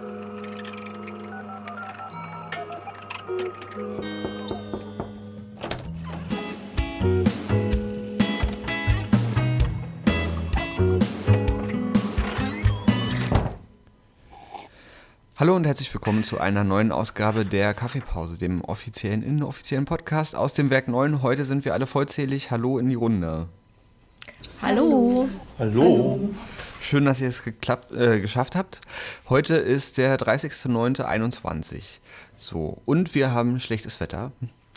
Hallo 0.00 0.06
und 15.56 15.64
herzlich 15.64 15.92
willkommen 15.92 16.22
zu 16.22 16.38
einer 16.38 16.62
neuen 16.62 16.92
Ausgabe 16.92 17.44
der 17.44 17.74
Kaffeepause, 17.74 18.38
dem 18.38 18.60
offiziellen, 18.60 19.24
inoffiziellen 19.24 19.84
Podcast 19.84 20.36
aus 20.36 20.52
dem 20.52 20.70
Werk 20.70 20.86
9. 20.86 21.22
Heute 21.22 21.44
sind 21.44 21.64
wir 21.64 21.74
alle 21.74 21.88
vollzählig. 21.88 22.52
Hallo 22.52 22.78
in 22.78 22.88
die 22.88 22.94
Runde. 22.94 23.48
Hallo. 24.62 25.28
Hallo. 25.58 26.20
Schön, 26.88 27.04
dass 27.04 27.20
ihr 27.20 27.28
es 27.28 27.44
geklappt, 27.44 27.92
äh, 27.92 28.18
geschafft 28.18 28.56
habt. 28.56 28.80
Heute 29.28 29.56
ist 29.56 29.98
der 29.98 30.16
30.09.21. 30.18 31.98
So, 32.34 32.80
und 32.86 33.14
wir 33.14 33.30
haben 33.32 33.60
schlechtes 33.60 34.00
Wetter. 34.00 34.32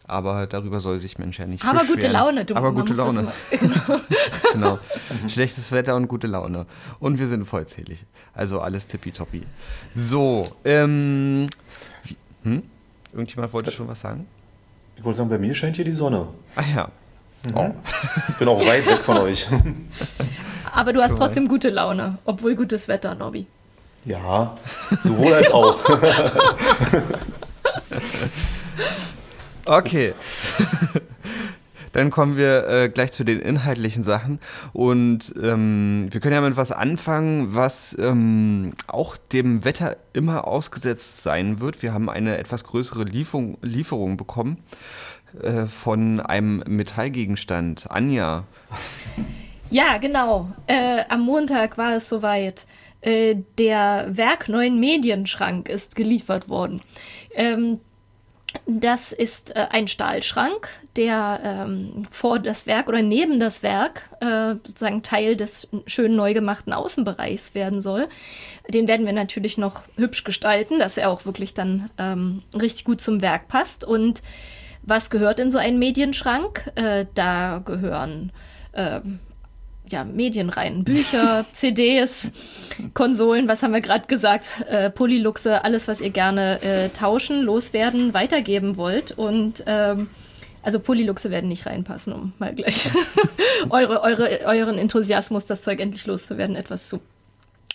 Aber 0.08 0.46
darüber 0.46 0.82
soll 0.82 1.00
sich 1.00 1.20
Mensch 1.20 1.40
ja 1.40 1.46
nicht 1.46 1.64
Aber 1.64 1.80
beschweren. 1.80 1.96
gute 2.02 2.08
Laune, 2.10 2.44
du 2.44 2.56
Aber 2.58 2.74
gute 2.74 2.92
Laune. 2.96 3.32
immer- 3.52 4.02
genau. 4.52 4.80
Schlechtes 5.30 5.72
Wetter 5.72 5.96
und 5.96 6.10
gute 6.10 6.28
Laune. 6.28 6.66
Und 7.00 7.18
wir 7.18 7.30
sind 7.30 7.46
vollzählig. 7.46 8.04
Also 8.34 8.60
alles 8.60 8.88
tippitoppi. 8.88 9.44
So, 9.96 10.50
ähm. 10.66 11.48
Hm? 12.44 12.64
Irgendjemand 13.14 13.54
wollte 13.54 13.72
schon 13.72 13.88
was 13.88 14.02
sagen? 14.02 14.28
Ich 14.98 15.04
wollte 15.06 15.20
sagen, 15.20 15.30
bei 15.30 15.38
mir 15.40 15.56
scheint 15.56 15.78
hier 15.78 15.86
die 15.86 15.94
Sonne. 15.94 16.28
Ah 16.58 16.64
ja. 16.76 16.90
Ich 18.28 18.36
bin 18.36 18.50
auch 18.50 18.60
weit 18.66 18.86
weg 18.86 18.98
von 18.98 19.18
euch. 19.20 19.48
Aber 20.74 20.94
du 20.94 21.02
hast 21.02 21.18
trotzdem 21.18 21.48
gute 21.48 21.70
Laune, 21.70 22.18
obwohl 22.26 22.56
gutes 22.56 22.88
Wetter, 22.88 23.16
Nobby. 23.16 23.46
Ja, 24.06 24.56
sowohl 25.04 25.34
als 25.34 25.52
auch. 25.52 25.78
Okay. 29.66 30.14
Dann 31.94 32.10
kommen 32.10 32.38
wir 32.38 32.68
äh, 32.68 32.90
gleich 32.90 33.12
zu 33.12 33.26
den 33.26 33.40
inhaltlichen 33.40 34.04
Sachen. 34.04 34.40
Und 34.72 35.34
ähm, 35.42 36.08
wir 36.10 36.22
können 36.22 36.36
ja 36.36 36.42
mit 36.42 36.56
was 36.56 36.72
anfangen, 36.72 37.54
was 37.54 37.96
ähm, 38.00 38.74
auch 38.88 39.18
dem 39.18 39.66
Wetter 39.66 39.98
immer 40.14 40.48
ausgesetzt 40.48 41.22
sein 41.22 41.60
wird. 41.60 41.82
Wir 41.82 41.94
haben 41.94 42.10
eine 42.10 42.38
etwas 42.38 42.64
größere 42.64 43.04
Lieferung, 43.04 43.58
Lieferung 43.62 44.16
bekommen 44.16 44.58
äh, 45.42 45.66
von 45.66 46.22
einem 46.22 46.64
Metallgegenstand. 46.66 47.92
Anja, 47.92 48.46
Ja, 49.72 49.98
genau. 50.00 50.50
Äh, 50.68 51.06
am 51.08 51.22
Montag 51.22 51.78
war 51.78 51.96
es 51.96 52.10
soweit. 52.10 52.66
Äh, 53.00 53.38
der 53.58 54.06
Werk 54.10 54.50
Neuen 54.50 54.80
Medienschrank 54.82 55.70
ist 55.70 55.96
geliefert 55.96 56.50
worden. 56.50 56.82
Ähm, 57.34 57.80
das 58.66 59.14
ist 59.14 59.56
äh, 59.56 59.68
ein 59.72 59.88
Stahlschrank, 59.88 60.68
der 60.98 61.40
ähm, 61.42 62.06
vor 62.12 62.40
das 62.40 62.68
Werk 62.68 62.90
oder 62.90 63.02
neben 63.02 63.40
das 63.40 63.64
Werk 63.64 64.10
äh, 64.20 64.56
sozusagen 64.68 65.04
Teil 65.04 65.38
des 65.38 65.70
schön 65.88 66.18
neu 66.18 66.34
gemachten 66.34 66.74
Außenbereichs 66.74 67.56
werden 67.56 67.80
soll. 67.80 68.10
Den 68.68 68.90
werden 68.90 69.06
wir 69.06 69.14
natürlich 69.14 69.58
noch 69.58 69.84
hübsch 69.96 70.26
gestalten, 70.26 70.80
dass 70.80 70.98
er 70.98 71.10
auch 71.10 71.26
wirklich 71.26 71.54
dann 71.54 71.90
ähm, 71.98 72.42
richtig 72.54 72.84
gut 72.84 73.00
zum 73.00 73.22
Werk 73.22 73.48
passt. 73.48 73.86
Und 73.86 74.22
was 74.84 75.10
gehört 75.10 75.40
in 75.40 75.50
so 75.50 75.58
einen 75.58 75.80
Medienschrank? 75.80 76.74
Äh, 76.76 77.06
da 77.14 77.62
gehören 77.64 78.34
ähm, 78.74 79.22
ja, 79.92 80.04
Medien 80.04 80.50
rein. 80.50 80.84
Bücher, 80.84 81.46
CDs, 81.52 82.32
Konsolen, 82.94 83.48
was 83.48 83.64
haben 83.64 83.74
wir 83.74 83.82
gerade 83.82 84.08
gesagt? 84.08 84.50
Äh, 84.70 84.90
Polyluxe, 84.90 85.64
alles, 85.64 85.88
was 85.88 86.02
ihr 86.02 86.10
gerne 86.10 86.62
äh, 86.62 86.90
tauschen, 86.90 87.42
loswerden, 87.42 88.14
weitergeben 88.14 88.78
wollt. 88.78 89.12
Und 89.12 89.64
ähm, 89.68 90.10
also 90.64 90.80
Polyluxe 90.80 91.32
werden 91.32 91.50
nicht 91.50 91.66
reinpassen, 91.66 92.14
um 92.14 92.34
mal 92.40 92.54
gleich 92.54 92.86
eure, 93.70 94.02
eure, 94.02 94.42
euren 94.46 94.78
Enthusiasmus, 94.78 95.46
das 95.46 95.64
Zeug 95.64 95.80
endlich 95.80 96.06
loszuwerden, 96.06 96.56
etwas 96.56 96.88
zu 96.88 97.02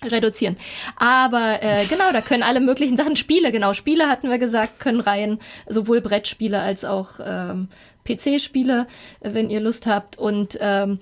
reduzieren. 0.04 0.56
Aber 0.96 1.62
äh, 1.62 1.84
genau, 1.86 2.12
da 2.12 2.20
können 2.20 2.42
alle 2.42 2.60
möglichen 2.60 2.96
Sachen, 2.96 3.16
Spiele, 3.16 3.50
genau, 3.50 3.72
Spiele 3.74 4.08
hatten 4.08 4.30
wir 4.30 4.38
gesagt, 4.38 4.78
können 4.78 5.00
rein, 5.00 5.38
sowohl 5.68 6.00
Brettspiele 6.00 6.60
als 6.60 6.84
auch 6.84 7.12
ähm, 7.24 7.68
PC-Spiele, 8.06 8.86
äh, 9.20 9.34
wenn 9.34 9.50
ihr 9.50 9.60
Lust 9.60 9.86
habt. 9.86 10.18
Und 10.18 10.58
ähm, 10.60 10.98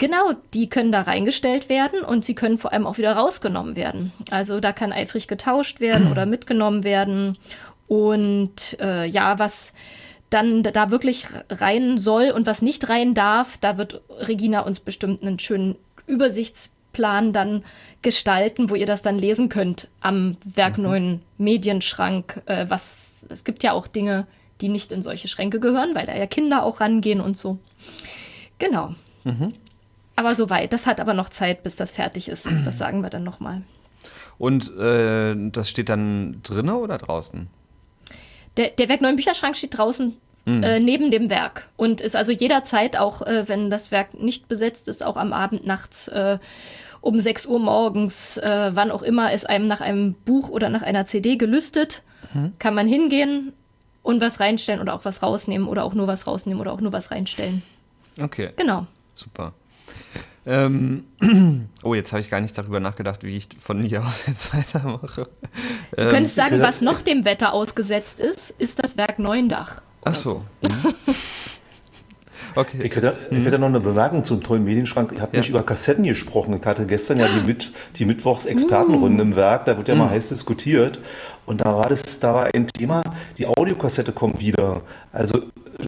genau, 0.00 0.32
die 0.54 0.68
können 0.68 0.90
da 0.90 1.02
reingestellt 1.02 1.68
werden 1.68 2.00
und 2.00 2.24
sie 2.24 2.34
können 2.34 2.58
vor 2.58 2.72
allem 2.72 2.86
auch 2.86 2.98
wieder 2.98 3.12
rausgenommen 3.12 3.76
werden. 3.76 4.12
Also 4.30 4.58
da 4.58 4.72
kann 4.72 4.92
eifrig 4.92 5.28
getauscht 5.28 5.78
werden 5.78 6.10
oder 6.10 6.26
mitgenommen 6.26 6.82
werden. 6.82 7.38
Und 7.86 8.78
äh, 8.80 9.06
ja, 9.06 9.38
was 9.38 9.74
dann 10.30 10.62
da 10.62 10.90
wirklich 10.90 11.26
rein 11.50 11.98
soll 11.98 12.30
und 12.30 12.46
was 12.46 12.62
nicht 12.62 12.88
rein 12.88 13.14
darf, 13.14 13.58
da 13.58 13.78
wird 13.78 14.00
Regina 14.08 14.60
uns 14.60 14.80
bestimmt 14.80 15.22
einen 15.22 15.38
schönen 15.38 15.76
Übersichtsplan 16.06 17.32
dann 17.32 17.62
gestalten, 18.00 18.70
wo 18.70 18.76
ihr 18.76 18.86
das 18.86 19.02
dann 19.02 19.18
lesen 19.18 19.48
könnt 19.48 19.88
am 20.00 20.36
Werk 20.44 20.78
neuen 20.78 21.20
Medienschrank. 21.36 22.42
Äh, 22.46 22.66
was 22.68 23.26
es 23.28 23.44
gibt 23.44 23.62
ja 23.62 23.72
auch 23.72 23.86
Dinge, 23.86 24.26
die 24.62 24.68
nicht 24.68 24.92
in 24.92 25.02
solche 25.02 25.28
Schränke 25.28 25.60
gehören, 25.60 25.94
weil 25.94 26.06
da 26.06 26.16
ja 26.16 26.26
Kinder 26.26 26.64
auch 26.64 26.80
rangehen 26.80 27.20
und 27.20 27.36
so. 27.36 27.58
Genau. 28.58 28.94
Aber 30.20 30.34
soweit. 30.34 30.74
Das 30.74 30.86
hat 30.86 31.00
aber 31.00 31.14
noch 31.14 31.30
Zeit, 31.30 31.62
bis 31.62 31.76
das 31.76 31.92
fertig 31.92 32.28
ist. 32.28 32.46
Das 32.66 32.76
sagen 32.84 33.00
wir 33.00 33.08
dann 33.08 33.24
nochmal. 33.24 33.62
und 34.36 34.76
äh, 34.76 35.34
das 35.50 35.70
steht 35.70 35.88
dann 35.88 36.40
drinnen 36.42 36.74
oder 36.74 36.98
draußen? 36.98 37.48
Der, 38.58 38.68
der 38.68 38.90
Werk 38.90 39.00
Neuen 39.00 39.16
Bücherschrank 39.16 39.56
steht 39.56 39.78
draußen 39.78 40.14
äh, 40.46 40.80
neben 40.80 41.10
dem 41.10 41.30
Werk 41.30 41.68
und 41.76 42.02
ist 42.02 42.16
also 42.16 42.32
jederzeit, 42.32 42.98
auch 42.98 43.22
äh, 43.22 43.48
wenn 43.48 43.70
das 43.70 43.92
Werk 43.92 44.20
nicht 44.20 44.46
besetzt 44.48 44.88
ist, 44.88 45.02
auch 45.02 45.16
am 45.16 45.32
Abend, 45.32 45.66
nachts, 45.66 46.08
äh, 46.08 46.38
um 47.00 47.18
6 47.18 47.46
Uhr 47.46 47.58
morgens, 47.58 48.36
äh, 48.36 48.70
wann 48.74 48.90
auch 48.90 49.02
immer 49.02 49.32
es 49.32 49.46
einem 49.46 49.66
nach 49.66 49.80
einem 49.80 50.12
Buch 50.12 50.50
oder 50.50 50.68
nach 50.68 50.82
einer 50.82 51.06
CD 51.06 51.36
gelüstet, 51.36 52.02
kann 52.58 52.74
man 52.74 52.86
hingehen 52.86 53.54
und 54.02 54.20
was 54.20 54.38
reinstellen 54.38 54.80
oder 54.80 54.94
auch 54.94 55.04
was 55.04 55.22
rausnehmen 55.22 55.66
oder 55.66 55.82
auch 55.84 55.94
nur 55.94 56.06
was 56.06 56.26
rausnehmen 56.26 56.60
oder 56.60 56.72
auch 56.72 56.80
nur 56.80 56.92
was 56.92 57.10
reinstellen. 57.10 57.62
Okay. 58.20 58.50
Genau. 58.56 58.86
Super. 59.14 59.52
Ähm, 60.46 61.04
oh, 61.82 61.94
jetzt 61.94 62.12
habe 62.12 62.20
ich 62.20 62.30
gar 62.30 62.40
nicht 62.40 62.56
darüber 62.56 62.80
nachgedacht, 62.80 63.22
wie 63.22 63.36
ich 63.36 63.48
von 63.58 63.82
hier 63.82 64.04
aus 64.04 64.22
jetzt 64.26 64.54
weitermache. 64.54 65.28
Du 65.96 66.08
könntest 66.08 66.34
sagen, 66.34 66.56
okay. 66.56 66.64
was 66.64 66.80
noch 66.80 67.02
dem 67.02 67.24
Wetter 67.24 67.52
ausgesetzt 67.52 68.20
ist, 68.20 68.50
ist 68.50 68.82
das 68.82 68.96
Werk 68.96 69.18
Neuendach. 69.18 69.82
Ach 70.02 70.14
so. 70.14 70.44
Mhm. 70.62 70.94
Okay. 72.54 72.78
Ich 72.82 72.94
hätte, 72.96 73.16
ich 73.30 73.44
hätte 73.44 73.58
noch 73.58 73.68
eine 73.68 73.80
Bemerkung 73.80 74.24
zum 74.24 74.42
tollen 74.42 74.64
Medienschrank. 74.64 75.12
Ihr 75.12 75.20
habt 75.20 75.34
Ja. 75.34 75.40
nicht 75.40 75.50
über 75.50 75.62
Kassetten 75.62 76.04
gesprochen. 76.04 76.56
Ich 76.60 76.66
hatte 76.66 76.86
gestern 76.86 77.18
ja 77.18 77.26
die, 77.28 77.46
Mit 77.46 77.72
die 77.96 78.04
Mittwochs-Expertenrunde 78.04 79.22
im 79.22 79.36
Werk. 79.36 79.64
Da 79.66 79.76
wird 79.76 79.88
ja 79.88 79.94
mal 79.94 80.10
heiß 80.10 80.28
diskutiert. 80.30 80.98
Und 81.46 81.60
da 81.62 81.76
war, 81.76 81.88
das, 81.88 82.20
da 82.20 82.34
war 82.34 82.48
ein 82.54 82.66
Thema, 82.68 83.02
die 83.38 83.46
Audiokassette 83.46 84.12
kommt 84.12 84.40
wieder. 84.40 84.82
Also 85.12 85.40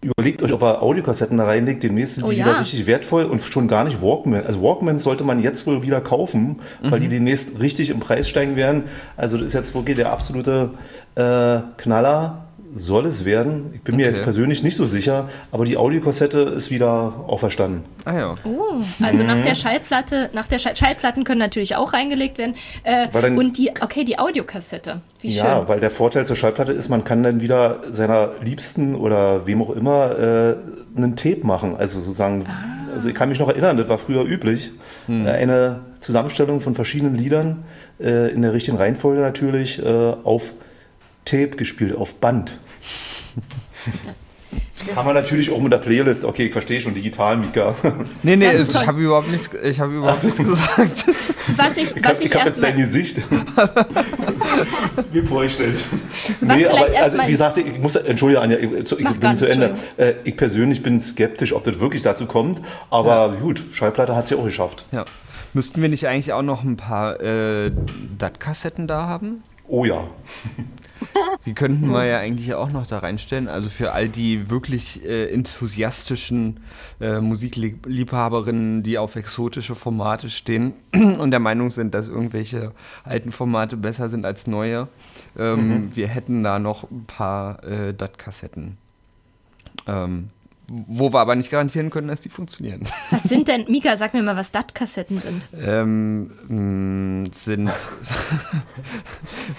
überlegt 0.02 0.42
euch, 0.42 0.52
ob 0.52 0.62
ihr 0.62 0.82
Audiokassetten 0.82 1.36
da 1.38 1.44
reinlegt. 1.44 1.82
Demnächst 1.82 2.16
sind 2.16 2.24
Oh 2.24 2.30
die 2.30 2.36
ja. 2.36 2.46
wieder 2.46 2.60
richtig 2.60 2.86
wertvoll 2.86 3.24
und 3.24 3.42
schon 3.42 3.68
gar 3.68 3.84
nicht 3.84 4.00
Walkman. 4.02 4.44
Also 4.44 4.60
Walkmans 4.62 5.02
sollte 5.04 5.22
man 5.24 5.38
jetzt 5.38 5.66
wohl 5.66 5.82
wieder 5.82 6.00
kaufen, 6.00 6.56
weil 6.82 6.98
die 6.98 7.08
demnächst 7.08 7.60
richtig 7.60 7.90
im 7.90 8.00
Preis 8.00 8.28
steigen 8.28 8.56
werden. 8.56 8.84
Also 9.16 9.36
das 9.36 9.46
ist 9.48 9.52
jetzt 9.54 9.74
wirklich 9.74 9.96
der 9.96 10.10
absolute 10.10 10.70
äh, 11.14 11.60
Knaller. 11.76 12.41
Soll 12.74 13.04
es 13.04 13.24
werden. 13.26 13.70
Ich 13.74 13.82
bin 13.82 13.96
mir 13.96 14.06
Okay. 14.06 14.14
jetzt 14.14 14.22
persönlich 14.24 14.62
nicht 14.62 14.76
so 14.76 14.86
sicher, 14.86 15.28
aber 15.50 15.66
die 15.66 15.76
Audiokassette 15.76 16.38
ist 16.40 16.70
wieder 16.70 17.12
auferstanden. 17.26 17.82
Ah 18.06 18.16
ja. 18.16 18.34
Oh, 18.44 18.82
also 19.04 19.22
Mhm. 19.22 19.26
nach 19.28 19.40
der 19.42 19.54
Schallplatte, 19.54 20.30
nach 20.32 20.48
der 20.48 20.58
Schall 20.58 20.74
Schallplatten 20.76 21.24
können 21.24 21.38
natürlich 21.40 21.76
auch 21.76 21.92
reingelegt 21.92 22.38
werden. 22.38 22.54
Äh, 22.84 23.08
dann- 23.12 23.36
und 23.36 23.58
die, 23.58 23.70
okay, 23.82 24.04
die 24.04 24.18
Audiokassette. 24.18 25.02
Wie 25.20 25.28
Ja, 25.28 25.58
schön. 25.58 25.68
weil 25.68 25.80
der 25.80 25.90
Vorteil 25.90 26.26
zur 26.26 26.34
Schallplatte 26.36 26.72
ist, 26.72 26.88
man 26.88 27.04
kann 27.04 27.22
dann 27.22 27.42
wieder 27.42 27.80
seiner 27.90 28.30
Liebsten 28.42 28.94
oder 28.94 29.46
wem 29.46 29.60
auch 29.60 29.70
immer 29.70 30.18
äh, 30.18 30.56
einen 30.96 31.14
Tape 31.16 31.46
machen. 31.46 31.76
Also 31.76 32.00
sozusagen, 32.00 32.46
Ah. 32.48 32.94
also 32.94 33.08
ich 33.10 33.14
kann 33.14 33.28
mich 33.28 33.38
noch 33.38 33.48
erinnern, 33.50 33.76
das 33.76 33.88
war 33.90 33.98
früher 33.98 34.24
üblich. 34.24 34.70
Äh, 35.08 35.28
Eine 35.28 35.80
Zusammenstellung 36.00 36.60
von 36.62 36.74
verschiedenen 36.74 37.16
Liedern 37.16 37.64
äh, 38.00 38.32
in 38.32 38.40
der 38.42 38.54
richtigen 38.54 38.78
Reihenfolge 38.78 39.20
natürlich 39.20 39.84
äh, 39.84 40.14
auf 40.24 40.54
Tape 41.24 41.50
gespielt, 41.50 41.94
auf 41.96 42.14
Band. 42.16 42.58
Kann 44.94 45.04
man 45.04 45.14
natürlich 45.14 45.50
auch 45.50 45.60
mit 45.60 45.72
der 45.72 45.78
Playlist, 45.78 46.24
okay, 46.24 46.46
ich 46.46 46.52
verstehe 46.52 46.80
schon, 46.80 46.92
digital, 46.92 47.36
Mika. 47.36 47.74
Nee, 48.22 48.36
nee, 48.36 48.56
Das 48.56 48.68
ich 48.68 48.86
habe 48.86 49.00
überhaupt 49.00 49.30
nichts, 49.30 49.48
ich 49.62 49.80
habe 49.80 49.94
überhaupt 49.94 50.24
nichts 50.24 50.38
gesagt. 50.38 51.06
Was 51.56 51.76
ich, 51.76 51.96
Ich 51.96 52.04
was 52.04 52.14
habe 52.14 52.24
ich 52.24 52.34
hab 52.34 52.46
erst 52.46 52.46
jetzt 52.46 52.62
dein 52.62 52.76
Gesicht 52.76 53.18
mir 55.12 55.24
vorgestellt. 55.24 55.84
Was 56.40 56.56
nee, 56.56 56.66
aber 56.66 56.86
also, 57.00 57.18
wie 57.18 57.26
gesagt, 57.26 57.58
ich 57.58 57.78
muss, 57.78 57.96
entschuldige 57.96 58.40
Anja, 58.40 58.58
ich, 58.58 58.92
ich 58.92 59.20
bin 59.20 59.34
zu 59.34 59.48
Ende. 59.48 59.74
Äh, 59.96 60.14
ich 60.24 60.36
persönlich 60.36 60.82
bin 60.82 61.00
skeptisch, 61.00 61.52
ob 61.52 61.64
das 61.64 61.78
wirklich 61.78 62.02
dazu 62.02 62.26
kommt, 62.26 62.60
aber 62.90 63.36
gut, 63.40 63.60
Schallplatte 63.72 64.16
hat 64.16 64.24
es 64.24 64.30
ja 64.30 64.36
auch 64.36 64.44
geschafft. 64.44 64.84
Ja. 64.90 65.04
Müssten 65.54 65.82
wir 65.82 65.88
nicht 65.88 66.08
eigentlich 66.08 66.32
auch 66.32 66.42
noch 66.42 66.64
ein 66.64 66.76
paar 66.76 67.20
äh, 67.20 67.70
DAT-Kassetten 68.18 68.86
da 68.86 69.06
haben? 69.06 69.42
Oh 69.68 69.84
ja. 69.84 70.08
Die 71.44 71.54
könnten 71.54 71.88
wir 71.90 72.04
ja 72.04 72.18
eigentlich 72.18 72.54
auch 72.54 72.70
noch 72.70 72.86
da 72.86 72.98
reinstellen. 72.98 73.48
Also 73.48 73.68
für 73.68 73.92
all 73.92 74.08
die 74.08 74.48
wirklich 74.48 75.04
äh, 75.04 75.26
enthusiastischen 75.32 76.60
äh, 77.00 77.20
Musikliebhaberinnen, 77.20 78.82
die 78.82 78.98
auf 78.98 79.16
exotische 79.16 79.74
Formate 79.74 80.30
stehen 80.30 80.74
und 80.92 81.32
der 81.32 81.40
Meinung 81.40 81.70
sind, 81.70 81.94
dass 81.94 82.08
irgendwelche 82.08 82.72
alten 83.04 83.32
Formate 83.32 83.76
besser 83.76 84.08
sind 84.08 84.24
als 84.24 84.46
neue. 84.46 84.88
Ähm, 85.36 85.68
mhm. 85.68 85.96
Wir 85.96 86.06
hätten 86.06 86.44
da 86.44 86.58
noch 86.58 86.88
ein 86.90 87.04
paar 87.06 87.64
äh, 87.64 87.92
DAT-Kassetten. 87.92 88.78
Ähm, 89.88 90.30
wo 90.74 91.12
wir 91.12 91.20
aber 91.20 91.34
nicht 91.34 91.50
garantieren 91.50 91.90
können, 91.90 92.08
dass 92.08 92.20
die 92.20 92.30
funktionieren. 92.30 92.88
Was 93.10 93.24
sind 93.24 93.48
denn, 93.48 93.66
Mika, 93.68 93.96
sag 93.98 94.14
mir 94.14 94.22
mal, 94.22 94.36
was 94.36 94.52
DAT-Kassetten 94.52 95.18
sind. 95.18 95.46
Ähm, 95.66 97.24
mh, 97.24 97.30
sind. 97.34 97.70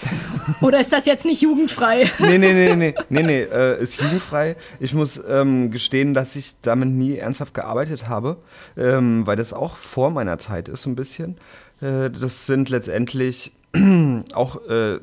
Oder 0.62 0.80
ist 0.80 0.92
das 0.92 1.06
jetzt 1.06 1.26
nicht 1.26 1.42
jugendfrei? 1.42 2.10
nee, 2.20 2.38
nee, 2.38 2.54
nee, 2.54 2.76
nee, 2.76 2.96
nee, 3.10 3.24
nee, 3.24 3.42
äh, 3.42 3.82
ist 3.82 4.02
jugendfrei. 4.02 4.56
Ich 4.80 4.94
muss 4.94 5.22
ähm, 5.30 5.70
gestehen, 5.70 6.14
dass 6.14 6.36
ich 6.36 6.60
damit 6.62 6.90
nie 6.90 7.18
ernsthaft 7.18 7.54
gearbeitet 7.54 8.10
habe, 8.10 8.38
ähm, 8.76 9.28
weil 9.28 9.36
das 9.36 9.54
auch 9.54 9.76
vor 9.76 10.10
meiner 10.10 10.40
Zeit 10.40 10.68
ist, 10.68 10.82
so 10.82 10.90
ein 10.90 10.96
bisschen. 10.96 11.38
Äh, 11.82 12.10
das 12.10 12.48
sind 12.48 12.70
letztendlich 12.70 13.52
auch 14.34 14.62
äh, 14.68 15.00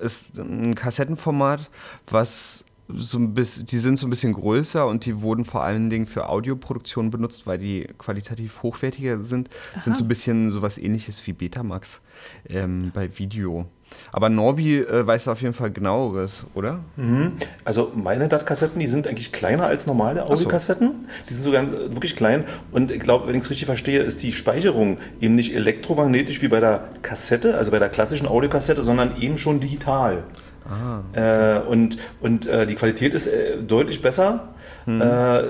ist 0.00 0.38
ein 0.38 0.74
Kassettenformat, 0.74 1.70
was 2.08 2.64
so 2.88 3.18
ein 3.18 3.32
bisschen, 3.32 3.66
die 3.66 3.78
sind 3.78 3.98
so 3.98 4.06
ein 4.06 4.10
bisschen 4.10 4.34
größer 4.34 4.86
und 4.86 5.06
die 5.06 5.22
wurden 5.22 5.44
vor 5.44 5.64
allen 5.64 5.88
Dingen 5.88 6.06
für 6.06 6.28
Audioproduktion 6.28 7.10
benutzt, 7.10 7.46
weil 7.46 7.58
die 7.58 7.88
qualitativ 7.98 8.62
hochwertiger 8.62 9.24
sind. 9.24 9.48
Aha. 9.74 9.82
Sind 9.82 9.96
so 9.96 10.04
ein 10.04 10.08
bisschen 10.08 10.50
sowas 10.50 10.76
ähnliches 10.76 11.26
wie 11.26 11.32
Betamax 11.32 12.00
ähm, 12.48 12.92
bei 12.94 13.18
Video. 13.18 13.66
Aber 14.12 14.28
Norbi 14.28 14.78
äh, 14.80 15.06
weiß 15.06 15.28
auf 15.28 15.40
jeden 15.42 15.54
Fall 15.54 15.70
genaueres, 15.70 16.44
oder? 16.54 16.80
Mhm. 16.96 17.32
Also 17.64 17.92
meine 17.94 18.28
DAT-Kassetten, 18.28 18.78
die 18.80 18.86
sind 18.86 19.06
eigentlich 19.06 19.32
kleiner 19.32 19.64
als 19.64 19.86
normale 19.86 20.24
Audiokassetten. 20.24 20.88
So. 20.88 21.26
Die 21.28 21.34
sind 21.34 21.44
sogar 21.44 21.70
wirklich 21.70 22.16
klein. 22.16 22.44
Und 22.70 22.90
ich 22.90 23.00
glaube, 23.00 23.28
wenn 23.28 23.34
ich 23.34 23.42
es 23.42 23.50
richtig 23.50 23.66
verstehe, 23.66 24.00
ist 24.00 24.22
die 24.22 24.32
Speicherung 24.32 24.98
eben 25.20 25.34
nicht 25.34 25.54
elektromagnetisch 25.54 26.42
wie 26.42 26.48
bei 26.48 26.60
der 26.60 26.88
Kassette, 27.02 27.56
also 27.56 27.70
bei 27.70 27.78
der 27.78 27.88
klassischen 27.88 28.26
Audiokassette, 28.26 28.82
sondern 28.82 29.16
eben 29.20 29.38
schon 29.38 29.60
digital. 29.60 30.24
Ah, 30.68 31.00
okay. 31.10 31.58
äh, 31.58 31.60
und 31.60 31.98
und 32.20 32.46
äh, 32.46 32.66
die 32.66 32.74
Qualität 32.74 33.12
ist 33.12 33.26
äh, 33.26 33.62
deutlich 33.62 34.02
besser. 34.02 34.48
Mhm. 34.86 35.00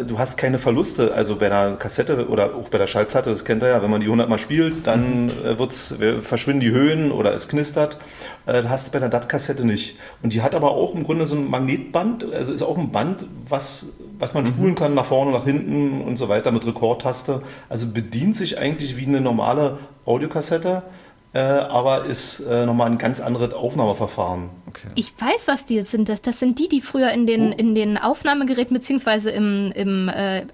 du 0.06 0.16
hast 0.16 0.38
keine 0.38 0.60
Verluste, 0.60 1.12
also 1.12 1.34
bei 1.34 1.46
einer 1.46 1.74
Kassette 1.74 2.28
oder 2.28 2.54
auch 2.54 2.68
bei 2.68 2.78
der 2.78 2.86
Schallplatte, 2.86 3.30
das 3.30 3.44
kennt 3.44 3.64
ihr 3.64 3.68
ja, 3.68 3.82
wenn 3.82 3.90
man 3.90 4.00
die 4.00 4.06
100 4.06 4.28
Mal 4.28 4.38
spielt, 4.38 4.86
dann 4.86 5.26
mhm. 5.26 5.58
wird's, 5.58 5.96
verschwinden 6.22 6.60
die 6.60 6.70
Höhen 6.70 7.10
oder 7.10 7.34
es 7.34 7.48
knistert. 7.48 7.98
das 8.46 8.68
hast 8.68 8.86
du 8.86 8.92
bei 8.92 8.98
einer 8.98 9.08
DAT-Kassette 9.08 9.66
nicht. 9.66 9.98
Und 10.22 10.34
die 10.34 10.42
hat 10.42 10.54
aber 10.54 10.70
auch 10.70 10.94
im 10.94 11.02
Grunde 11.02 11.26
so 11.26 11.34
ein 11.34 11.50
Magnetband, 11.50 12.32
also 12.32 12.52
ist 12.52 12.62
auch 12.62 12.78
ein 12.78 12.92
Band, 12.92 13.26
was, 13.48 13.94
was 14.20 14.34
man 14.34 14.44
mhm. 14.44 14.48
spulen 14.48 14.74
kann 14.76 14.94
nach 14.94 15.06
vorne, 15.06 15.32
nach 15.32 15.44
hinten 15.44 16.00
und 16.02 16.16
so 16.16 16.28
weiter 16.28 16.52
mit 16.52 16.64
Rekordtaste. 16.64 17.42
Also 17.68 17.88
bedient 17.88 18.36
sich 18.36 18.58
eigentlich 18.58 18.96
wie 18.96 19.06
eine 19.06 19.20
normale 19.20 19.78
Audiokassette 20.04 20.84
äh, 21.34 21.40
aber 21.40 22.04
ist 22.04 22.40
äh, 22.40 22.64
nochmal 22.64 22.88
ein 22.90 22.96
ganz 22.96 23.20
anderes 23.20 23.52
Aufnahmeverfahren. 23.52 24.50
Okay. 24.68 24.88
Ich 24.94 25.12
weiß, 25.18 25.48
was 25.48 25.66
die 25.66 25.80
sind. 25.82 26.08
Das, 26.08 26.22
das 26.22 26.38
sind 26.38 26.60
die, 26.60 26.68
die 26.68 26.80
früher 26.80 27.10
in 27.10 27.26
den, 27.26 27.52
oh. 27.52 27.56
in 27.56 27.74
den 27.74 27.98
Aufnahmegeräten 27.98 28.72
bzw. 28.76 29.30
im, 29.30 29.72
im 29.72 30.08
äh, 30.08 30.46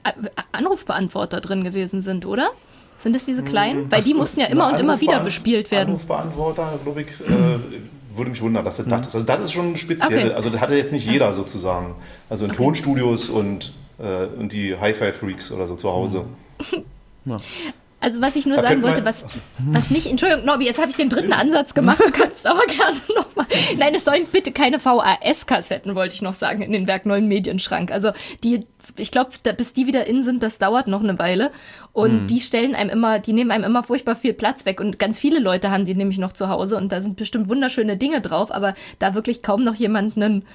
Anrufbeantworter 0.53 1.43
drin 1.43 1.65
gewesen 1.65 2.01
sind, 2.01 2.25
oder? 2.25 2.51
Sind 2.99 3.15
das 3.15 3.27
diese 3.27 3.43
kleinen? 3.43 3.85
Hm, 3.85 3.93
Weil 3.93 4.03
die 4.03 4.15
mussten 4.15 4.41
ja 4.41 4.47
immer 4.47 4.73
und 4.73 4.81
immer 4.81 5.01
wieder 5.01 5.21
bespielt 5.21 5.71
werden. 5.71 5.91
Anrufbeantworter, 5.91 6.79
glaube 6.83 7.03
ich, 7.03 7.09
äh, 7.09 8.17
würde 8.17 8.31
mich 8.31 8.41
wundern, 8.41 8.65
dass 8.65 8.79
das 8.79 8.87
mhm. 8.87 8.91
das 8.91 9.07
ist. 9.09 9.15
Also 9.15 9.27
das 9.27 9.41
ist 9.41 9.53
schon 9.53 9.77
speziell. 9.77 10.29
Okay. 10.29 10.35
Also 10.35 10.49
das 10.49 10.63
hatte 10.63 10.77
jetzt 10.77 10.93
nicht 10.93 11.07
jeder 11.07 11.33
sozusagen. 11.35 11.95
Also 12.31 12.47
in 12.47 12.53
okay. 12.53 12.63
Tonstudios 12.63 13.29
und, 13.29 13.75
äh, 13.99 14.25
und 14.27 14.53
die 14.53 14.77
Hi-Fi-Freaks 14.79 15.53
oder 15.53 15.67
so 15.67 15.77
zu 15.77 15.91
Hause. 15.91 16.25
Ja. 17.27 17.37
Also 18.01 18.23
was 18.23 18.35
ich 18.35 18.47
nur 18.47 18.57
da 18.57 18.63
sagen 18.63 18.83
wollte, 18.83 19.05
was, 19.05 19.27
was 19.59 19.91
nicht, 19.91 20.07
Entschuldigung, 20.07 20.47
Norbi, 20.47 20.65
jetzt 20.65 20.81
habe 20.81 20.91
ich 20.91 20.97
den 20.97 21.11
dritten 21.11 21.35
Ansatz 21.35 21.75
gemacht, 21.75 22.01
du 22.01 22.11
kannst 22.11 22.47
aber 22.47 22.61
gerne 22.67 22.99
nochmal. 23.15 23.47
Nein, 23.79 23.95
es 23.95 24.07
sollen 24.07 24.27
bitte 24.33 24.53
keine 24.53 24.81
VHS-Kassetten, 24.81 25.95
wollte 25.95 26.15
ich 26.15 26.23
noch 26.23 26.33
sagen, 26.33 26.63
in 26.63 26.73
den 26.73 26.87
Werk 26.87 27.05
neuen 27.05 27.29
Medienschrank. 27.29 27.93
Also 27.93 28.13
die, 28.43 28.67
ich 28.97 29.11
glaube, 29.11 29.33
bis 29.55 29.75
die 29.75 29.87
wieder 29.87 30.07
in 30.07 30.23
sind, 30.23 30.43
das 30.43 30.59
dauert 30.59 30.89
noch 30.89 31.03
eine 31.03 31.19
Weile. 31.19 31.51
Und 31.93 32.23
mhm. 32.23 32.27
die 32.27 32.41
stellen 32.41 32.75
einem 32.75 32.89
immer, 32.89 33.19
die 33.19 33.35
nehmen 33.35 33.51
einem 33.51 33.65
immer 33.65 33.83
furchtbar 33.83 34.17
viel 34.17 34.33
Platz 34.33 34.65
weg. 34.65 34.81
Und 34.81 34.99
ganz 34.99 35.19
viele 35.19 35.39
Leute 35.39 35.71
haben 35.71 35.85
die 35.85 35.95
nämlich 35.95 36.19
noch 36.19 36.33
zu 36.33 36.49
Hause 36.49 36.79
und 36.79 36.93
da 36.93 37.03
sind 37.03 37.17
bestimmt 37.17 37.51
wunderschöne 37.51 37.99
Dinge 37.99 38.23
drauf, 38.23 38.51
aber 38.51 38.75
da 38.99 39.15
wirklich 39.15 39.43
kaum 39.43 39.61
noch 39.61 39.75
jemand 39.75 40.17
einen, 40.17 40.47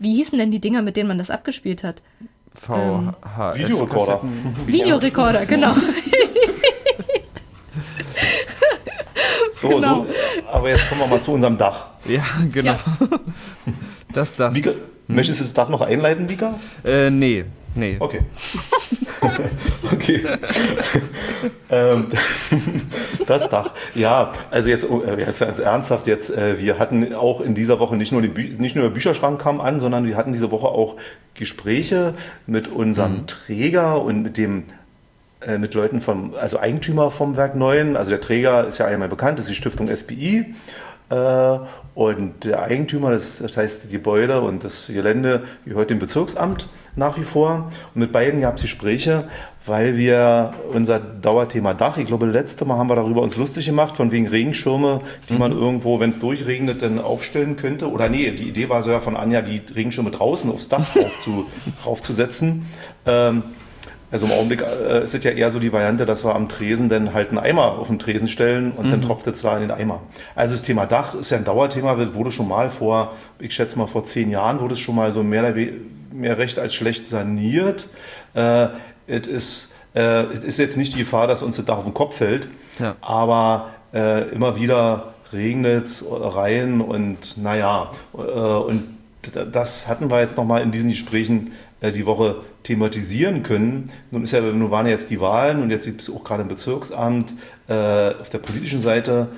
wie 0.00 0.16
hießen 0.16 0.36
denn 0.36 0.50
die 0.50 0.60
Dinger, 0.60 0.82
mit 0.82 0.96
denen 0.96 1.06
man 1.06 1.18
das 1.18 1.30
abgespielt 1.30 1.84
hat? 1.84 2.02
VHS. 2.50 2.74
Ähm, 2.74 3.14
Videorekorder. 3.54 4.20
Videorekorder, 4.66 5.46
genau. 5.46 5.72
So, 9.62 9.68
genau. 9.68 10.04
so, 10.04 10.06
aber 10.50 10.70
jetzt 10.70 10.88
kommen 10.88 11.02
wir 11.02 11.06
mal 11.06 11.20
zu 11.20 11.32
unserem 11.32 11.56
Dach. 11.56 11.86
Ja, 12.06 12.24
genau. 12.52 12.72
Ja. 12.72 12.78
Das 14.12 14.34
Dach. 14.34 14.52
Mika, 14.52 14.72
möchtest 15.06 15.40
du 15.40 15.44
das 15.44 15.54
Dach 15.54 15.70
noch 15.70 15.80
einleiten, 15.80 16.26
Mika? 16.26 16.58
Äh, 16.84 17.08
nee, 17.08 17.46
nee. 17.74 17.96
Okay. 17.98 18.20
okay. 19.90 20.20
ähm, 21.70 22.12
das 23.26 23.48
Dach. 23.48 23.70
Ja, 23.94 24.32
also 24.50 24.68
jetzt, 24.68 24.90
oh, 24.90 25.02
äh, 25.02 25.18
jetzt 25.18 25.40
ganz 25.40 25.58
ernsthaft, 25.60 26.06
jetzt, 26.06 26.28
äh, 26.36 26.60
wir 26.60 26.78
hatten 26.78 27.14
auch 27.14 27.40
in 27.40 27.54
dieser 27.54 27.78
Woche 27.78 27.96
nicht 27.96 28.12
nur, 28.12 28.20
die 28.20 28.28
Bü 28.28 28.42
nicht 28.58 28.76
nur 28.76 28.84
der 28.84 28.90
Bücherschrank 28.90 29.40
kam 29.40 29.62
an, 29.62 29.80
sondern 29.80 30.06
wir 30.06 30.18
hatten 30.18 30.34
diese 30.34 30.50
Woche 30.50 30.66
auch 30.66 30.96
Gespräche 31.32 32.12
mit 32.46 32.68
unserem 32.68 33.12
mhm. 33.12 33.26
Träger 33.28 34.02
und 34.02 34.22
mit 34.22 34.36
dem 34.36 34.64
äh, 35.46 35.58
mit 35.58 35.74
Leuten 35.74 36.00
vom, 36.00 36.34
also 36.40 36.58
Eigentümer 36.58 37.10
vom 37.10 37.36
Werk 37.36 37.54
Neuen. 37.54 37.96
Also 37.96 38.10
der 38.10 38.20
Träger 38.20 38.66
ist 38.66 38.78
ja 38.78 38.86
einmal 38.86 39.08
bekannt, 39.08 39.38
das 39.38 39.46
ist 39.46 39.50
die 39.50 39.56
Stiftung 39.56 39.94
SPI. 39.94 40.54
Äh, 41.12 41.58
und 41.94 42.44
der 42.44 42.62
Eigentümer, 42.62 43.10
das, 43.10 43.38
das 43.38 43.58
heißt 43.58 43.84
die 43.84 43.88
Gebäude 43.88 44.40
und 44.40 44.64
das 44.64 44.86
Gelände 44.86 45.42
gehört 45.66 45.90
dem 45.90 45.98
Bezirksamt 45.98 46.68
nach 46.96 47.18
wie 47.18 47.22
vor. 47.22 47.70
Und 47.94 48.00
mit 48.00 48.12
beiden 48.12 48.40
gab 48.40 48.56
es 48.56 48.62
Gespräche, 48.62 49.24
weil 49.66 49.98
wir 49.98 50.54
unser 50.72 50.98
Dauerthema 50.98 51.74
Dach, 51.74 51.98
ich 51.98 52.06
glaube, 52.06 52.26
letzte 52.26 52.64
Mal 52.64 52.78
haben 52.78 52.88
wir 52.88 52.96
darüber 52.96 53.20
uns 53.20 53.36
lustig 53.36 53.66
gemacht, 53.66 53.98
von 53.98 54.10
wegen 54.10 54.26
Regenschirme, 54.26 55.02
die 55.28 55.34
mhm. 55.34 55.38
man 55.38 55.52
irgendwo, 55.52 56.00
wenn 56.00 56.10
es 56.10 56.18
durchregnet, 56.18 56.80
dann 56.80 56.98
aufstellen 56.98 57.56
könnte. 57.56 57.90
Oder 57.90 58.08
nee, 58.08 58.30
die 58.30 58.48
Idee 58.48 58.70
war 58.70 58.82
so 58.82 58.90
ja 58.90 59.00
von 59.00 59.14
Anja, 59.14 59.42
die 59.42 59.60
Regenschirme 59.74 60.10
draußen 60.10 60.50
aufs 60.50 60.70
Dach 60.70 60.96
raufzu, 60.96 61.46
raufzusetzen. 61.84 62.66
Ähm, 63.04 63.42
also 64.12 64.26
im 64.26 64.32
Augenblick 64.32 64.62
äh, 64.62 65.02
ist 65.02 65.14
es 65.14 65.24
ja 65.24 65.30
eher 65.30 65.50
so 65.50 65.58
die 65.58 65.72
Variante, 65.72 66.04
dass 66.04 66.24
wir 66.24 66.34
am 66.34 66.48
Tresen 66.48 66.90
dann 66.90 67.14
halt 67.14 67.30
einen 67.30 67.38
Eimer 67.38 67.78
auf 67.78 67.88
den 67.88 67.98
Tresen 67.98 68.28
stellen 68.28 68.72
und 68.72 68.86
mhm. 68.86 68.90
dann 68.90 69.02
tropft 69.02 69.26
es 69.26 69.40
da 69.40 69.56
in 69.56 69.62
den 69.62 69.70
Eimer. 69.70 70.02
Also 70.34 70.54
das 70.54 70.62
Thema 70.62 70.86
Dach 70.86 71.14
ist 71.14 71.30
ja 71.30 71.38
ein 71.38 71.44
Dauerthema, 71.44 71.96
wurde 72.14 72.30
schon 72.30 72.46
mal 72.46 72.68
vor, 72.68 73.12
ich 73.38 73.54
schätze 73.54 73.78
mal 73.78 73.86
vor 73.86 74.04
zehn 74.04 74.30
Jahren, 74.30 74.60
wurde 74.60 74.74
es 74.74 74.80
schon 74.80 74.94
mal 74.94 75.10
so 75.12 75.22
mehr, 75.22 75.54
mehr 76.12 76.38
recht 76.38 76.58
als 76.58 76.74
schlecht 76.74 77.08
saniert. 77.08 77.88
Äh, 78.34 78.68
es 79.06 79.26
ist, 79.26 79.72
äh, 79.94 80.30
ist 80.34 80.58
jetzt 80.58 80.76
nicht 80.76 80.94
die 80.94 80.98
Gefahr, 80.98 81.26
dass 81.26 81.42
uns 81.42 81.56
das 81.56 81.64
Dach 81.64 81.78
auf 81.78 81.84
den 81.84 81.94
Kopf 81.94 82.16
fällt, 82.16 82.48
ja. 82.78 82.96
aber 83.00 83.70
äh, 83.94 84.28
immer 84.30 84.60
wieder 84.60 85.14
regnet 85.32 85.86
es 85.86 86.04
rein 86.08 86.82
und 86.82 87.38
naja, 87.38 87.90
äh, 88.14 88.18
und 88.18 88.84
das 89.52 89.88
hatten 89.88 90.10
wir 90.10 90.20
jetzt 90.20 90.36
nochmal 90.36 90.62
in 90.62 90.70
diesen 90.70 90.90
Gesprächen 90.90 91.52
die 91.90 92.06
Woche 92.06 92.36
thematisieren 92.62 93.42
können. 93.42 93.90
Nun, 94.10 94.22
ist 94.22 94.32
ja, 94.32 94.40
nun 94.40 94.70
waren 94.70 94.86
jetzt 94.86 95.10
die 95.10 95.20
Wahlen 95.20 95.62
und 95.62 95.70
jetzt 95.70 95.86
gibt 95.86 96.02
es 96.02 96.10
auch 96.10 96.22
gerade 96.22 96.42
im 96.42 96.48
Bezirksamt 96.48 97.34
äh, 97.68 98.14
auf 98.20 98.30
der 98.30 98.38
politischen 98.38 98.80
Seite 98.80 99.28